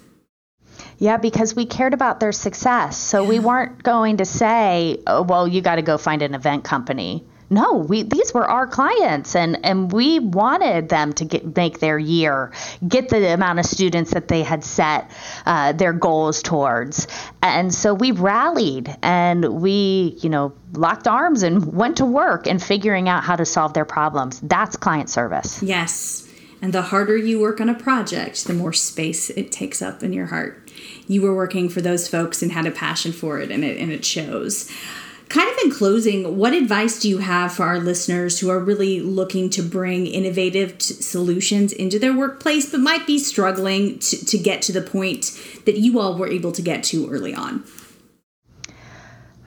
Yeah, 0.99 1.17
because 1.17 1.57
we 1.57 1.67
cared 1.67 1.95
about 1.95 2.21
their 2.21 2.31
success. 2.31 2.97
So 2.97 3.25
yeah. 3.25 3.29
we 3.29 3.39
weren't 3.41 3.83
going 3.83 4.19
to 4.19 4.25
say, 4.25 5.03
oh, 5.09 5.23
well, 5.23 5.49
you 5.49 5.63
got 5.63 5.77
to 5.77 5.83
go 5.83 5.99
find 5.99 6.23
an 6.23 6.37
event 6.37 6.63
company 6.63 7.27
no, 7.53 7.75
we 7.75 8.03
these 8.03 8.33
were 8.33 8.49
our 8.49 8.67
clients 8.67 9.37
and 9.37 9.65
and 9.65 9.93
we 9.93 10.19
wanted 10.19 10.89
them 10.89 11.13
to 11.13 11.25
get 11.25 11.55
make 11.55 11.81
their 11.81 11.99
year, 11.99 12.51
get 12.89 13.11
the 13.11 13.35
amount 13.35 13.59
of 13.59 13.67
students 13.67 14.13
that 14.13 14.29
they 14.29 14.43
had 14.43 14.65
set 14.65 15.11
uh, 15.45 15.73
their 15.73 15.93
goals 15.93 16.43
towards. 16.43 17.07
And 17.43 17.73
so 17.73 17.93
we 17.93 18.13
rallied 18.13 18.97
and 19.03 19.61
we, 19.61 20.19
you 20.23 20.31
know, 20.31 20.55
locked 20.73 21.07
arms 21.07 21.43
and 21.43 21.75
went 21.75 21.99
to 21.99 22.07
work 22.07 22.47
and 22.47 22.63
figuring 22.63 23.09
out 23.09 23.23
how 23.23 23.37
to 23.37 23.45
solve 23.45 23.75
their 23.75 23.85
problems. 23.85 24.41
That's 24.41 24.77
client 24.77 25.11
service. 25.11 25.63
Yes. 25.63 26.27
And 26.63 26.73
the 26.73 26.83
harder 26.83 27.17
you 27.17 27.41
work 27.41 27.61
on 27.61 27.69
a 27.69 27.75
project, 27.75 28.47
the 28.47 28.55
more 28.55 28.73
space 28.73 29.29
it 29.31 29.53
takes 29.53 29.83
up 29.83 30.03
in 30.03 30.13
your 30.13 30.27
heart. 30.27 30.71
You 31.09 31.21
were 31.21 31.35
working 31.35 31.69
for 31.69 31.83
those 31.83 32.09
folks 32.09 32.41
and 32.41 32.53
had 32.53 32.67
a 32.67 32.71
passion 32.71 33.13
for 33.13 33.41
it 33.41 33.51
and 33.51 33.63
it 33.63 33.79
and 33.79 33.93
it 33.93 34.07
shows 34.07 34.71
kind 35.33 35.51
of 35.51 35.57
in 35.65 35.71
closing, 35.71 36.37
what 36.37 36.53
advice 36.53 37.01
do 37.01 37.09
you 37.09 37.17
have 37.17 37.55
for 37.55 37.65
our 37.65 37.81
listeners 37.81 38.39
who 38.39 38.51
are 38.51 38.59
really 38.59 39.01
looking 39.01 39.49
to 39.49 39.63
bring 39.63 40.07
innovative 40.07 40.77
t- 40.77 40.93
solutions 40.93 41.73
into 41.73 41.99
their 41.99 42.15
workplace 42.15 42.71
but 42.71 42.81
might 42.81 43.07
be 43.07 43.19
struggling 43.19 43.99
to, 43.99 44.27
to 44.27 44.37
get 44.37 44.61
to 44.61 44.73
the 44.73 44.83
point 44.83 45.31
that 45.65 45.79
you 45.79 45.99
all 45.99 46.19
were 46.19 46.29
able 46.29 46.53
to 46.53 46.61
get 46.61 46.85
to 46.85 47.09
early 47.11 47.35
on? 47.35 47.65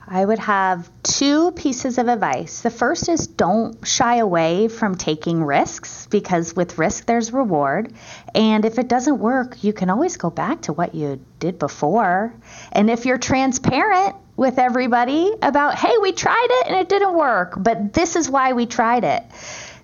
I 0.07 0.25
would 0.25 0.39
have 0.39 0.89
two 1.03 1.51
pieces 1.51 1.99
of 1.99 2.07
advice. 2.07 2.61
The 2.61 2.71
first 2.71 3.07
is 3.07 3.27
don't 3.27 3.85
shy 3.85 4.17
away 4.17 4.67
from 4.67 4.95
taking 4.95 5.43
risks 5.43 6.07
because 6.09 6.55
with 6.55 6.79
risk 6.79 7.05
there's 7.05 7.31
reward. 7.31 7.93
And 8.33 8.65
if 8.65 8.79
it 8.79 8.87
doesn't 8.87 9.19
work, 9.19 9.63
you 9.63 9.71
can 9.71 9.91
always 9.91 10.17
go 10.17 10.31
back 10.31 10.63
to 10.63 10.73
what 10.73 10.95
you 10.95 11.23
did 11.37 11.59
before. 11.59 12.33
And 12.71 12.89
if 12.89 13.05
you're 13.05 13.19
transparent 13.19 14.15
with 14.37 14.59
everybody 14.59 15.31
about, 15.41 15.75
hey, 15.75 15.93
we 16.01 16.11
tried 16.11 16.47
it 16.49 16.67
and 16.67 16.75
it 16.75 16.89
didn't 16.89 17.15
work, 17.15 17.53
but 17.57 17.93
this 17.93 18.15
is 18.15 18.29
why 18.29 18.53
we 18.53 18.65
tried 18.65 19.03
it, 19.03 19.23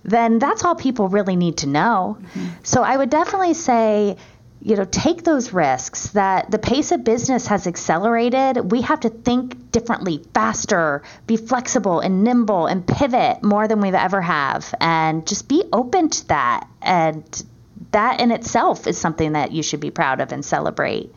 then 0.04 0.40
that's 0.40 0.64
all 0.64 0.76
people 0.76 1.08
really 1.08 1.36
need 1.36 1.58
to 1.58 1.68
know. 1.68 2.18
Mm-hmm. 2.20 2.48
So 2.64 2.84
I 2.84 2.98
would 2.98 3.10
definitely 3.10 3.54
say, 3.54 4.18
you 4.64 4.76
know, 4.76 4.86
take 4.86 5.24
those 5.24 5.54
risks 5.54 6.10
that 6.10 6.52
the 6.52 6.60
pace 6.60 6.92
of 6.92 7.04
business 7.04 7.48
has 7.48 7.66
accelerated. 7.66 8.72
We 8.72 8.82
have 8.82 9.00
to 9.02 9.10
think 9.10 9.72
differently, 9.72 10.24
faster, 10.34 11.02
be 11.26 11.38
flexible 11.38 12.00
and 12.00 12.24
nimble 12.24 12.68
and 12.68 12.86
pivot 12.86 13.42
more 13.42 13.68
than 13.68 13.82
we've 13.82 13.96
ever 13.96 14.22
have 14.22 14.74
and 14.80 15.26
just 15.26 15.48
be 15.48 15.64
open 15.74 16.10
to 16.10 16.28
that. 16.28 16.68
And 16.82 17.44
that 17.92 18.20
in 18.20 18.32
itself 18.32 18.86
is 18.86 18.98
something 18.98 19.34
that 19.34 19.52
you 19.52 19.64
should 19.64 19.80
be 19.80 19.92
proud 19.92 20.22
of 20.22 20.32
and 20.32 20.46
celebrate. 20.46 21.12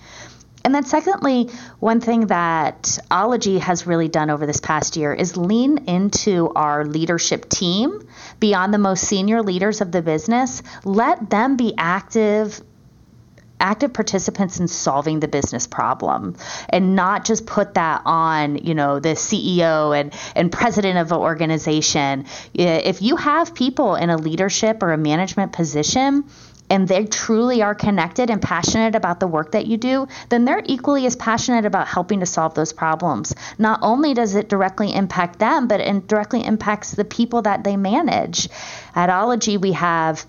And 0.64 0.74
then, 0.74 0.84
secondly, 0.84 1.50
one 1.78 2.00
thing 2.00 2.28
that 2.28 2.98
Ologie 3.10 3.60
has 3.60 3.86
really 3.86 4.08
done 4.08 4.30
over 4.30 4.46
this 4.46 4.60
past 4.60 4.96
year 4.96 5.12
is 5.12 5.36
lean 5.36 5.84
into 5.86 6.50
our 6.56 6.86
leadership 6.86 7.50
team 7.50 8.08
beyond 8.40 8.72
the 8.72 8.78
most 8.78 9.04
senior 9.04 9.42
leaders 9.42 9.82
of 9.82 9.92
the 9.92 10.00
business. 10.00 10.62
Let 10.84 11.28
them 11.28 11.56
be 11.56 11.74
active 11.76 12.62
active 13.60 13.92
participants 13.92 14.58
in 14.58 14.68
solving 14.68 15.20
the 15.20 15.28
business 15.28 15.66
problem 15.66 16.36
and 16.68 16.96
not 16.96 17.24
just 17.24 17.46
put 17.46 17.74
that 17.74 18.02
on 18.04 18.56
you 18.56 18.74
know 18.74 18.98
the 18.98 19.10
ceo 19.10 19.98
and 19.98 20.12
and 20.34 20.50
president 20.50 20.98
of 20.98 21.12
an 21.12 21.18
organization 21.18 22.26
if 22.52 23.00
you 23.00 23.16
have 23.16 23.54
people 23.54 23.94
in 23.94 24.10
a 24.10 24.16
leadership 24.16 24.82
or 24.82 24.92
a 24.92 24.98
management 24.98 25.52
position 25.52 26.24
and 26.74 26.88
they 26.88 27.04
truly 27.04 27.62
are 27.62 27.74
connected 27.74 28.30
and 28.30 28.42
passionate 28.42 28.96
about 28.96 29.20
the 29.20 29.28
work 29.28 29.52
that 29.52 29.66
you 29.66 29.76
do, 29.76 30.08
then 30.28 30.44
they're 30.44 30.62
equally 30.64 31.06
as 31.06 31.14
passionate 31.14 31.64
about 31.64 31.86
helping 31.86 32.18
to 32.18 32.26
solve 32.26 32.54
those 32.54 32.72
problems. 32.72 33.32
Not 33.58 33.78
only 33.80 34.12
does 34.12 34.34
it 34.34 34.48
directly 34.48 34.92
impact 34.92 35.38
them, 35.38 35.68
but 35.68 35.80
it 35.80 36.08
directly 36.08 36.44
impacts 36.44 36.90
the 36.90 37.04
people 37.04 37.42
that 37.42 37.62
they 37.62 37.76
manage. 37.76 38.48
At 38.92 39.08
Ologie, 39.08 39.60
we 39.60 39.70
have 39.72 40.26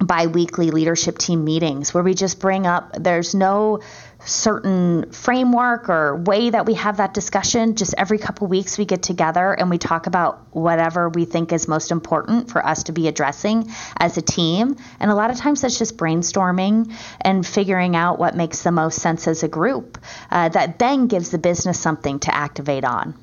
bi-weekly 0.00 0.72
leadership 0.72 1.16
team 1.16 1.44
meetings 1.44 1.94
where 1.94 2.02
we 2.02 2.14
just 2.14 2.40
bring 2.40 2.66
up 2.66 2.92
there's 2.98 3.34
no 3.34 3.80
certain 4.28 5.10
framework 5.10 5.88
or 5.88 6.16
way 6.16 6.50
that 6.50 6.66
we 6.66 6.74
have 6.74 6.98
that 6.98 7.14
discussion 7.14 7.74
just 7.76 7.94
every 7.96 8.18
couple 8.18 8.46
weeks 8.46 8.76
we 8.76 8.84
get 8.84 9.02
together 9.02 9.52
and 9.52 9.70
we 9.70 9.78
talk 9.78 10.06
about 10.06 10.46
whatever 10.54 11.08
we 11.08 11.24
think 11.24 11.52
is 11.52 11.66
most 11.66 11.90
important 11.90 12.50
for 12.50 12.64
us 12.64 12.84
to 12.84 12.92
be 12.92 13.08
addressing 13.08 13.70
as 13.96 14.16
a 14.18 14.22
team. 14.22 14.76
And 15.00 15.10
a 15.10 15.14
lot 15.14 15.30
of 15.30 15.36
times 15.36 15.62
that's 15.62 15.78
just 15.78 15.96
brainstorming 15.96 16.92
and 17.20 17.46
figuring 17.46 17.96
out 17.96 18.18
what 18.18 18.36
makes 18.36 18.62
the 18.62 18.72
most 18.72 19.00
sense 19.00 19.26
as 19.26 19.42
a 19.42 19.48
group 19.48 19.98
uh, 20.30 20.50
that 20.50 20.78
then 20.78 21.06
gives 21.06 21.30
the 21.30 21.38
business 21.38 21.80
something 21.80 22.18
to 22.20 22.34
activate 22.34 22.84
on. 22.84 23.14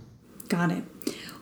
Got 0.49 0.71
it. 0.71 0.83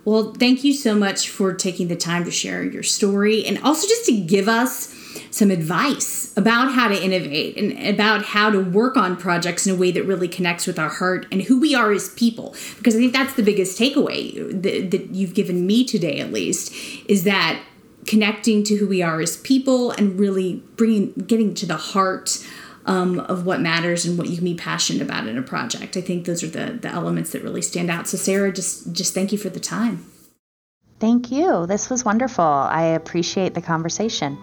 Well 0.06 0.34
thank 0.34 0.66
you 0.66 0.74
so 0.74 0.96
much 0.96 1.30
for 1.30 1.54
taking 1.54 1.88
the 1.88 1.96
time 1.96 2.26
to 2.26 2.32
share 2.32 2.64
your 2.64 2.84
story 2.84 3.46
and 3.46 3.58
also 3.60 3.88
just 3.88 4.06
to 4.08 4.12
give 4.12 4.50
us 4.50 4.94
some 5.32 5.52
advice 5.52 6.36
about 6.38 6.72
how 6.72 6.88
to 6.88 7.04
innovate 7.04 7.58
and 7.58 7.88
about 7.88 8.26
how 8.26 8.50
to 8.50 8.60
work 8.60 8.98
on 8.98 9.16
projects 9.18 9.68
in 9.68 9.76
a 9.76 9.78
way 9.78 9.92
that 9.92 10.04
really 10.04 10.28
connects 10.28 10.68
with 10.68 10.80
our 10.80 10.90
heart 10.90 11.26
and 11.32 11.44
who 11.44 11.60
we 11.60 11.76
are 11.76 11.92
as 11.92 12.10
people. 12.10 12.56
Because 12.78 12.96
I 12.96 13.00
think 13.00 13.14
that's 13.14 13.34
the 13.34 13.44
biggest 13.44 13.80
takeaway 13.80 14.34
that, 14.62 14.92
that 14.92 15.10
you've 15.12 15.34
given 15.34 15.66
me 15.66 15.84
today, 15.84 16.20
at 16.20 16.32
least, 16.32 16.74
is 17.08 17.24
that 17.24 17.62
connecting 18.06 18.64
to 18.66 18.76
who 18.76 18.88
we 18.88 19.02
are 19.02 19.22
as 19.22 19.38
people 19.38 19.92
and 19.92 20.20
really 20.20 20.64
bringing 20.76 21.14
getting 21.14 21.54
to 21.54 21.66
the 21.66 21.78
heart 21.78 22.46
um, 22.86 23.20
of 23.22 23.46
what 23.46 23.62
matters 23.62 24.06
and 24.06 24.18
what 24.18 24.28
you 24.28 24.36
can 24.36 24.46
be 24.46 24.56
passionate 24.56 25.02
about 25.02 25.28
in 25.28 25.38
a 25.38 25.42
project. 25.42 25.96
I 25.96 26.02
think 26.02 26.26
those 26.26 26.44
are 26.44 26.50
the 26.50 26.74
the 26.74 26.90
elements 26.90 27.32
that 27.32 27.44
really 27.44 27.62
stand 27.62 27.90
out. 27.90 28.08
So 28.08 28.18
Sarah, 28.18 28.52
just 28.52 28.92
just 28.92 29.14
thank 29.14 29.32
you 29.32 29.38
for 29.38 29.50
the 29.50 29.60
time. 29.60 30.06
Thank 31.00 31.32
you. 31.32 31.66
This 31.68 31.90
was 31.90 32.06
wonderful. 32.06 32.44
I 32.44 32.84
appreciate 32.84 33.56
the 33.56 33.62
conversation. 33.62 34.38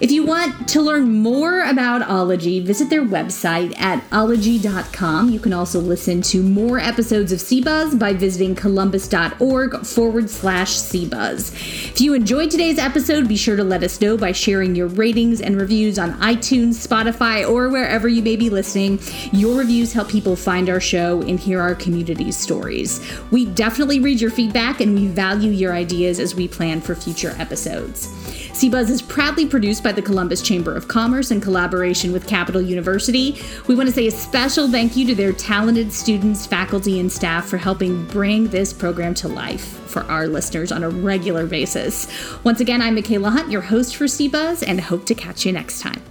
If 0.00 0.10
you 0.10 0.24
want 0.24 0.68
to 0.70 0.82
learn 0.82 1.12
more 1.12 1.62
about 1.62 2.02
Ologie, 2.02 2.64
visit 2.64 2.90
their 2.90 3.04
website 3.04 3.78
at 3.78 4.02
ologie.com. 4.10 5.30
You 5.30 5.38
can 5.38 5.52
also 5.52 5.80
listen 5.80 6.22
to 6.22 6.42
more 6.42 6.78
episodes 6.80 7.30
of 7.30 7.38
CBuzz 7.38 7.98
by 7.98 8.12
visiting 8.12 8.54
columbus.org 8.54 9.86
forward 9.86 10.28
slash 10.28 10.70
CBuzz. 10.70 11.52
If 11.92 12.00
you 12.00 12.14
enjoyed 12.14 12.50
today's 12.50 12.78
episode, 12.78 13.28
be 13.28 13.36
sure 13.36 13.56
to 13.56 13.62
let 13.62 13.84
us 13.84 14.00
know 14.00 14.16
by 14.16 14.32
sharing 14.32 14.74
your 14.74 14.88
ratings 14.88 15.40
and 15.40 15.56
reviews 15.56 15.98
on 15.98 16.14
iTunes, 16.14 16.84
Spotify, 16.84 17.48
or 17.48 17.68
wherever 17.68 18.08
you 18.08 18.22
may 18.22 18.34
be 18.34 18.50
listening. 18.50 18.98
Your 19.32 19.56
reviews 19.56 19.92
help 19.92 20.08
people 20.08 20.34
find 20.34 20.68
our 20.68 20.80
show 20.80 21.22
and 21.22 21.38
hear 21.38 21.60
our 21.60 21.76
community's 21.76 22.36
stories. 22.36 23.00
We 23.30 23.46
definitely 23.46 24.00
read 24.00 24.20
your 24.20 24.32
feedback 24.32 24.80
and 24.80 24.94
we 24.94 25.06
value 25.06 25.52
your 25.52 25.74
ideas 25.74 26.18
as 26.18 26.34
we 26.34 26.48
plan 26.48 26.80
for 26.80 26.94
future 26.94 27.34
episodes. 27.38 28.08
CBuzz 28.52 28.90
is 28.90 29.00
proudly 29.00 29.46
produced 29.46 29.82
by 29.82 29.92
the 29.92 30.02
Columbus 30.02 30.42
Chamber 30.42 30.74
of 30.74 30.86
Commerce 30.86 31.30
in 31.30 31.40
collaboration 31.40 32.12
with 32.12 32.28
Capital 32.28 32.60
University. 32.60 33.40
We 33.66 33.74
want 33.74 33.88
to 33.88 33.94
say 33.94 34.06
a 34.06 34.10
special 34.10 34.70
thank 34.70 34.94
you 34.94 35.06
to 35.06 35.14
their 35.14 35.32
talented 35.32 35.90
students, 35.90 36.44
faculty, 36.46 37.00
and 37.00 37.10
staff 37.10 37.48
for 37.48 37.56
helping 37.56 38.04
bring 38.08 38.48
this 38.48 38.72
program 38.72 39.14
to 39.14 39.28
life 39.28 39.64
for 39.88 40.02
our 40.04 40.26
listeners 40.28 40.70
on 40.70 40.84
a 40.84 40.90
regular 40.90 41.46
basis. 41.46 42.06
Once 42.44 42.60
again, 42.60 42.82
I'm 42.82 42.94
Michaela 42.94 43.30
Hunt, 43.30 43.50
your 43.50 43.62
host 43.62 43.96
for 43.96 44.04
CBuzz, 44.04 44.62
and 44.66 44.82
hope 44.82 45.06
to 45.06 45.14
catch 45.14 45.46
you 45.46 45.52
next 45.52 45.80
time. 45.80 46.02